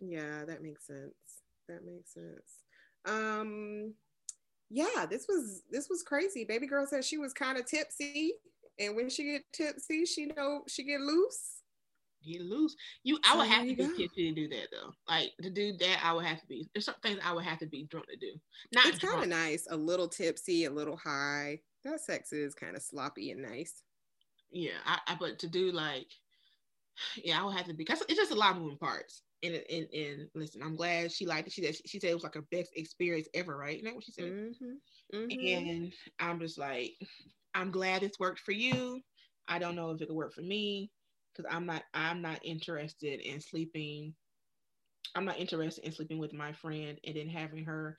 Yeah, 0.00 0.44
that 0.44 0.62
makes 0.62 0.86
sense. 0.86 1.14
That 1.68 1.84
makes 1.84 2.14
sense. 2.14 2.62
Um, 3.04 3.94
yeah, 4.70 5.06
this 5.06 5.26
was 5.28 5.64
this 5.70 5.88
was 5.90 6.02
crazy. 6.02 6.44
Baby 6.44 6.66
girl 6.66 6.86
said 6.86 7.04
she 7.04 7.18
was 7.18 7.32
kind 7.34 7.58
of 7.58 7.66
tipsy, 7.66 8.34
and 8.78 8.96
when 8.96 9.10
she 9.10 9.24
get 9.24 9.44
tipsy, 9.52 10.04
she 10.06 10.26
know 10.26 10.64
she 10.68 10.84
get 10.84 11.00
loose. 11.00 11.62
Get 12.22 12.42
loose. 12.42 12.76
You, 13.02 13.18
I 13.24 13.34
So 13.34 13.38
would 13.38 13.46
have 13.48 13.66
to 13.68 13.74
be 13.74 13.88
tipsy 13.88 14.28
to 14.28 14.34
do 14.34 14.48
that 14.48 14.68
though. 14.70 14.92
Like 15.08 15.32
to 15.40 15.48
do 15.50 15.74
that, 15.78 16.04
I 16.04 16.12
would 16.12 16.26
have 16.26 16.40
to 16.40 16.46
be. 16.46 16.68
There's 16.74 16.84
some 16.84 16.96
things 17.02 17.18
I 17.22 17.32
would 17.32 17.44
have 17.44 17.58
to 17.60 17.66
be 17.66 17.84
drunk 17.84 18.08
to 18.08 18.16
do. 18.16 18.38
Not 18.72 18.86
It's 18.86 18.98
kind 18.98 19.22
of 19.22 19.28
nice, 19.28 19.66
a 19.70 19.76
little 19.76 20.08
tipsy, 20.08 20.64
a 20.64 20.70
little 20.70 20.96
high. 20.98 21.62
That 21.84 22.00
sex 22.00 22.32
is 22.32 22.54
kind 22.54 22.76
of 22.76 22.82
sloppy 22.82 23.30
and 23.30 23.42
nice. 23.42 23.82
Yeah, 24.50 24.78
I, 24.84 24.98
I. 25.06 25.16
But 25.18 25.38
to 25.40 25.48
do 25.48 25.72
like, 25.72 26.06
yeah, 27.24 27.40
I 27.40 27.44
would 27.44 27.56
have 27.56 27.66
to 27.66 27.74
be. 27.74 27.84
Cause 27.84 28.02
it's 28.08 28.18
just 28.18 28.32
a 28.32 28.36
lot 28.36 28.56
of 28.56 28.62
moving 28.62 28.78
parts. 28.78 29.22
And 29.42 29.54
and 29.54 29.88
and 29.94 30.28
listen, 30.34 30.62
I'm 30.62 30.76
glad 30.76 31.10
she 31.10 31.24
liked 31.24 31.48
it. 31.48 31.52
She 31.52 31.62
said 31.62 31.76
she 31.86 31.98
said 31.98 32.10
it 32.10 32.14
was 32.14 32.24
like 32.24 32.34
her 32.34 32.44
best 32.50 32.70
experience 32.76 33.28
ever. 33.32 33.56
Right? 33.56 33.76
Isn't 33.76 33.86
that 33.86 33.94
what 33.94 34.04
she 34.04 34.12
said? 34.12 34.24
Mm-hmm. 34.24 35.16
Mm-hmm. 35.16 35.68
And 35.70 35.92
I'm 36.18 36.38
just 36.40 36.58
like, 36.58 36.92
I'm 37.54 37.70
glad 37.70 38.02
this 38.02 38.18
worked 38.18 38.40
for 38.40 38.52
you. 38.52 39.00
I 39.48 39.58
don't 39.58 39.76
know 39.76 39.90
if 39.90 40.00
it 40.00 40.06
could 40.06 40.14
work 40.14 40.34
for 40.34 40.42
me 40.42 40.90
because 41.32 41.50
I'm 41.52 41.66
not 41.66 41.82
I'm 41.94 42.20
not 42.20 42.40
interested 42.44 43.20
in 43.20 43.40
sleeping. 43.40 44.14
I'm 45.14 45.24
not 45.24 45.38
interested 45.38 45.84
in 45.84 45.92
sleeping 45.92 46.18
with 46.18 46.32
my 46.32 46.52
friend 46.52 46.98
and 47.04 47.16
then 47.16 47.28
having 47.28 47.64
her 47.64 47.96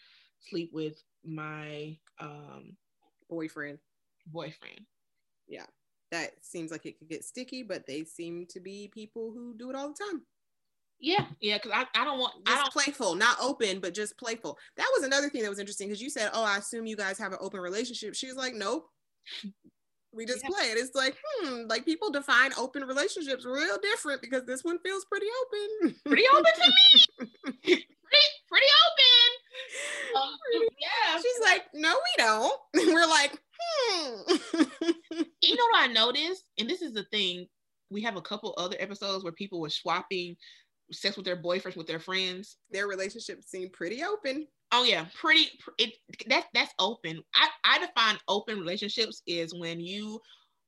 sleep 0.49 0.69
with 0.73 1.01
my 1.25 1.97
um 2.19 2.77
Boyfriend. 3.31 3.79
boyfriend. 4.27 4.81
Yeah. 5.47 5.65
That 6.11 6.31
seems 6.41 6.69
like 6.71 6.85
it 6.85 6.99
could 6.99 7.07
get 7.09 7.23
sticky, 7.23 7.63
but 7.63 7.87
they 7.87 8.03
seem 8.03 8.45
to 8.49 8.59
be 8.59 8.91
people 8.93 9.31
who 9.33 9.55
do 9.57 9.69
it 9.69 9.75
all 9.75 9.87
the 9.87 9.95
time. 10.11 10.21
Yeah, 10.99 11.25
yeah, 11.39 11.57
because 11.57 11.71
I, 11.73 11.99
I 11.99 12.05
don't 12.05 12.19
want 12.19 12.33
I 12.45 12.51
just 12.51 12.63
don't 12.65 12.73
playful, 12.73 13.15
not 13.15 13.37
open, 13.41 13.79
but 13.79 13.95
just 13.95 14.17
playful. 14.19 14.57
That 14.77 14.87
was 14.95 15.03
another 15.03 15.29
thing 15.29 15.41
that 15.41 15.49
was 15.49 15.57
interesting 15.57 15.87
because 15.87 16.01
you 16.01 16.11
said, 16.11 16.29
"Oh, 16.33 16.43
I 16.43 16.57
assume 16.57 16.85
you 16.85 16.95
guys 16.95 17.17
have 17.17 17.31
an 17.31 17.39
open 17.41 17.59
relationship." 17.59 18.13
She 18.13 18.27
was 18.27 18.35
like, 18.35 18.53
"Nope, 18.53 18.85
we 20.13 20.25
just 20.27 20.43
Yeah. 20.43 20.49
play 20.49 20.65
it." 20.69 20.77
It's 20.77 20.93
like, 20.93 21.17
hmm, 21.39 21.61
like 21.67 21.85
people 21.85 22.11
define 22.11 22.51
open 22.55 22.83
relationships 22.83 23.45
real 23.45 23.79
different 23.81 24.21
because 24.21 24.43
this 24.45 24.63
one 24.63 24.77
feels 24.85 25.05
pretty 25.05 25.25
open. 25.41 25.95
pretty 26.05 26.25
open 26.27 26.43
to 26.55 26.67
me. 26.69 27.05
pretty 27.63 28.27
pretty 28.47 28.67
open. 28.85 29.30
Um, 30.15 30.33
yeah. 30.77 31.17
She's 31.17 31.41
like, 31.43 31.63
"No, 31.73 31.93
we 31.93 32.23
don't." 32.23 32.53
And 32.75 32.93
We're 32.93 33.07
like, 33.07 33.31
"Hmm." 33.59 34.33
you 35.41 35.55
know 35.55 35.67
what 35.71 35.89
I 35.89 35.93
noticed? 35.93 36.43
And 36.59 36.69
this 36.69 36.81
is 36.81 36.93
the 36.93 37.05
thing. 37.11 37.47
We 37.89 38.01
have 38.01 38.17
a 38.17 38.21
couple 38.21 38.53
other 38.57 38.75
episodes 38.79 39.23
where 39.23 39.33
people 39.33 39.59
were 39.61 39.69
swapping 39.69 40.35
sex 40.91 41.15
with 41.15 41.25
their 41.25 41.41
boyfriends 41.41 41.77
with 41.77 41.87
their 41.87 41.99
friends. 41.99 42.57
Their 42.71 42.87
relationship 42.87 43.43
seemed 43.43 43.73
pretty 43.73 44.03
open. 44.03 44.47
Oh 44.71 44.83
yeah, 44.83 45.05
pretty. 45.19 45.47
pr- 45.59 45.71
It 45.77 45.93
that 46.27 46.47
that's 46.53 46.73
open. 46.79 47.23
I 47.35 47.49
I 47.65 47.79
define 47.79 48.17
open 48.27 48.59
relationships 48.59 49.21
is 49.27 49.53
when 49.53 49.79
you 49.79 50.19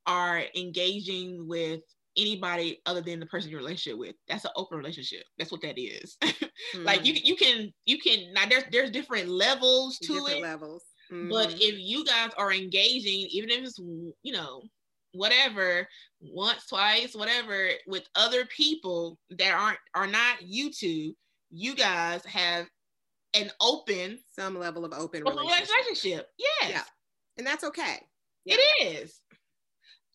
are 0.06 0.43
engaging 0.56 1.47
with 1.47 1.82
anybody 2.17 2.82
other 2.86 3.02
than 3.02 3.19
the 3.19 3.26
person 3.26 3.49
you're 3.49 3.60
relationship 3.60 3.97
with. 3.97 4.15
That's 4.28 4.45
an 4.45 4.52
open 4.56 4.78
relationship. 4.78 5.23
That's 5.38 5.52
what 5.52 5.62
that 5.62 5.80
is. 5.80 6.17
like 6.84 7.06
you 7.06 7.13
you 7.13 7.36
can 7.36 7.71
you 7.86 7.97
can 7.99 8.34
now 8.34 8.45
there's 8.49 8.63
there's 8.71 8.91
different 8.91 9.30
levels 9.30 9.97
to 9.99 10.13
different 10.13 10.38
it. 10.38 10.41
levels. 10.41 10.84
But 11.10 11.49
Mhm. 11.49 11.58
if 11.60 11.76
you 11.80 12.06
guys 12.06 12.32
are 12.38 12.52
engaging, 12.54 13.28
even 13.30 13.49
if 13.49 13.63
it's 13.65 13.78
you 13.80 14.32
know 14.34 14.63
whatever, 15.12 15.88
once, 16.21 16.65
twice, 16.65 17.13
whatever, 17.15 17.69
with 17.88 18.08
other 18.15 18.45
people 18.45 19.19
that 19.32 19.54
aren't 19.54 19.78
are 19.93 20.08
not 20.08 20.41
you 20.41 20.71
two, 20.71 21.13
you 21.52 21.76
guys 21.76 22.26
have 22.26 22.67
an 23.36 23.52
open 23.62 24.17
some 24.30 24.58
level 24.58 24.86
of 24.86 24.93
open 24.93 25.23
relationship, 25.23 25.67
relationship. 25.76 26.28
Yes, 26.38 26.69
Yeah. 26.71 26.84
and 27.38 27.45
that's 27.45 27.63
okay. 27.63 27.99
it 28.45 28.60
is. 28.82 29.19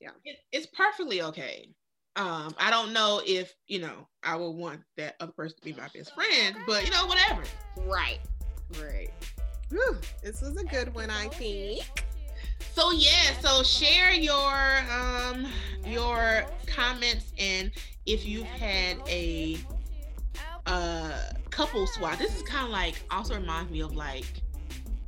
Yeah. 0.00 0.11
It- 0.24 0.38
it's 0.52 0.66
perfectly 0.66 1.22
okay. 1.22 1.70
Um, 2.18 2.52
I 2.59 2.70
don't 2.70 2.92
know 2.92 3.22
if 3.24 3.54
you 3.68 3.78
know 3.78 4.09
I 4.24 4.35
would 4.35 4.50
want 4.50 4.81
that 4.96 5.14
other 5.20 5.31
person 5.31 5.57
to 5.59 5.64
be 5.64 5.72
my 5.72 5.87
best 5.94 6.12
friend, 6.14 6.57
but 6.66 6.85
you 6.85 6.90
know 6.90 7.07
whatever. 7.07 7.42
Right. 7.87 8.18
Right. 8.83 9.11
Whew, 9.70 9.96
this 10.22 10.42
was 10.42 10.57
a 10.57 10.64
good 10.64 10.92
one, 10.94 11.11
I 11.11 11.28
think. 11.28 11.88
So 12.72 12.90
yeah, 12.90 13.38
so 13.40 13.62
share 13.62 14.12
your 14.12 14.78
um 14.92 15.46
your 15.87 16.44
comments 16.66 17.33
and 17.38 17.70
if 18.04 18.26
you've 18.26 18.46
had 18.46 18.96
a 19.07 19.59
uh 20.66 21.20
couple 21.50 21.87
swap. 21.87 22.18
This 22.18 22.35
is 22.35 22.42
kind 22.42 22.66
of 22.66 22.72
like 22.72 23.00
also 23.12 23.37
reminds 23.37 23.70
me 23.70 23.81
of 23.81 23.94
like 23.94 24.42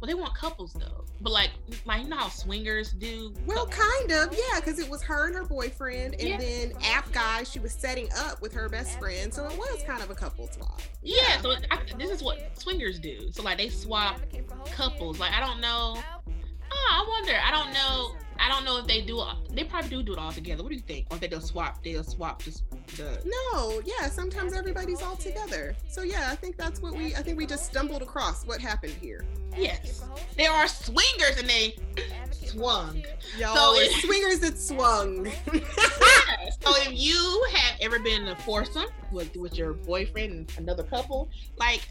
well 0.00 0.06
they 0.06 0.14
want 0.14 0.36
couples 0.36 0.74
though. 0.74 1.04
But 1.20 1.32
like 1.32 1.50
like 1.84 2.02
you 2.04 2.08
know 2.08 2.16
how 2.16 2.28
swingers 2.28 2.92
do 2.92 3.34
Well, 3.46 3.66
kind 3.66 4.10
of, 4.10 4.32
yeah, 4.32 4.58
because 4.60 4.78
it 4.78 4.88
was 4.88 5.02
her 5.02 5.26
and 5.26 5.36
her 5.36 5.44
boyfriend, 5.44 6.14
and 6.14 6.22
Yeah. 6.28 6.38
then 6.38 6.72
app 6.82 7.12
guy 7.12 7.42
she 7.44 7.58
was 7.58 7.72
setting 7.72 8.08
up 8.16 8.40
with 8.40 8.52
her 8.54 8.68
best 8.68 8.98
friend, 8.98 9.32
so 9.32 9.46
it 9.46 9.56
was 9.56 9.82
kind 9.86 10.02
of 10.02 10.10
a 10.10 10.14
couple 10.14 10.48
swap. 10.50 10.80
Yeah, 11.02 11.40
so 11.42 11.54
I, 11.70 11.78
this 11.98 12.10
is 12.10 12.22
what 12.22 12.58
swingers 12.58 12.98
do. 12.98 13.30
So 13.32 13.42
like 13.42 13.58
they 13.58 13.68
swap 13.68 14.20
couples. 14.72 15.18
Like 15.18 15.32
I 15.32 15.40
don't 15.40 15.60
know. 15.60 15.98
Oh, 16.70 16.88
I 16.90 17.06
wonder. 17.08 17.34
I 17.42 17.50
don't 17.50 17.72
know. 17.72 18.16
I 18.40 18.48
don't 18.48 18.64
know 18.64 18.78
if 18.78 18.86
they 18.86 19.02
do. 19.02 19.22
They 19.52 19.64
probably 19.64 19.90
do 19.90 20.02
do 20.02 20.12
it 20.14 20.18
all 20.18 20.32
together. 20.32 20.62
What 20.62 20.70
do 20.70 20.74
you 20.74 20.80
think? 20.80 21.06
Or 21.10 21.16
if 21.16 21.20
they 21.20 21.28
just 21.28 21.48
swap? 21.48 21.82
They'll 21.84 22.02
swap 22.02 22.42
just 22.42 22.64
the. 22.96 23.20
No, 23.24 23.82
yeah, 23.84 24.08
sometimes 24.08 24.54
everybody's 24.54 25.02
all 25.02 25.16
together. 25.16 25.76
So 25.88 26.02
yeah, 26.02 26.28
I 26.30 26.36
think 26.36 26.56
that's 26.56 26.80
what 26.80 26.94
we. 26.94 27.14
I 27.14 27.22
think 27.22 27.36
we 27.36 27.44
just 27.44 27.66
stumbled 27.66 28.00
across 28.00 28.46
what 28.46 28.60
happened 28.60 28.94
here. 29.00 29.24
Yes, 29.56 30.04
there 30.36 30.50
are 30.50 30.66
swingers 30.68 31.36
and 31.38 31.48
they 31.48 31.76
swung. 32.32 33.02
Y'all 33.38 33.54
So 33.76 33.90
swingers 34.00 34.40
that 34.40 34.58
swung. 34.58 35.26
Yes. 35.52 36.56
So 36.62 36.70
if 36.76 36.92
you 36.92 37.46
have 37.52 37.78
ever 37.80 37.98
been 37.98 38.22
in 38.22 38.28
a 38.28 38.36
foursome 38.36 38.86
with 39.12 39.36
with 39.36 39.58
your 39.58 39.74
boyfriend 39.74 40.32
and 40.32 40.58
another 40.58 40.84
couple, 40.84 41.28
like 41.58 41.82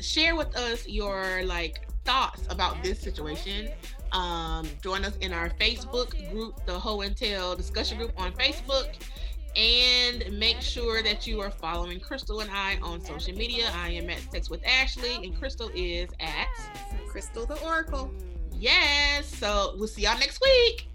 share 0.00 0.36
with 0.36 0.56
us 0.56 0.88
your 0.88 1.42
like 1.44 1.86
thoughts 2.04 2.46
about 2.48 2.82
this 2.82 2.98
situation. 2.98 3.70
Um, 4.12 4.68
join 4.82 5.04
us 5.04 5.16
in 5.16 5.32
our 5.32 5.50
Facebook 5.50 6.30
group, 6.30 6.64
the 6.66 6.78
Ho 6.78 7.02
and 7.02 7.16
Tell 7.16 7.54
discussion 7.54 7.98
group 7.98 8.12
on 8.16 8.32
Facebook. 8.32 8.88
And 9.56 10.38
make 10.38 10.60
sure 10.60 11.02
that 11.02 11.26
you 11.26 11.40
are 11.40 11.50
following 11.50 11.98
Crystal 11.98 12.40
and 12.40 12.50
I 12.50 12.78
on 12.82 13.00
social 13.00 13.34
media. 13.34 13.70
I 13.74 13.90
am 13.90 14.08
at 14.10 14.20
Sex 14.30 14.50
with 14.50 14.64
Ashley, 14.64 15.16
and 15.16 15.36
Crystal 15.36 15.70
is 15.74 16.08
at 16.20 16.46
Crystal 17.08 17.44
the 17.46 17.60
Oracle. 17.64 18.12
Yes. 18.52 19.26
So 19.26 19.74
we'll 19.76 19.88
see 19.88 20.02
y'all 20.02 20.18
next 20.18 20.40
week. 20.42 20.87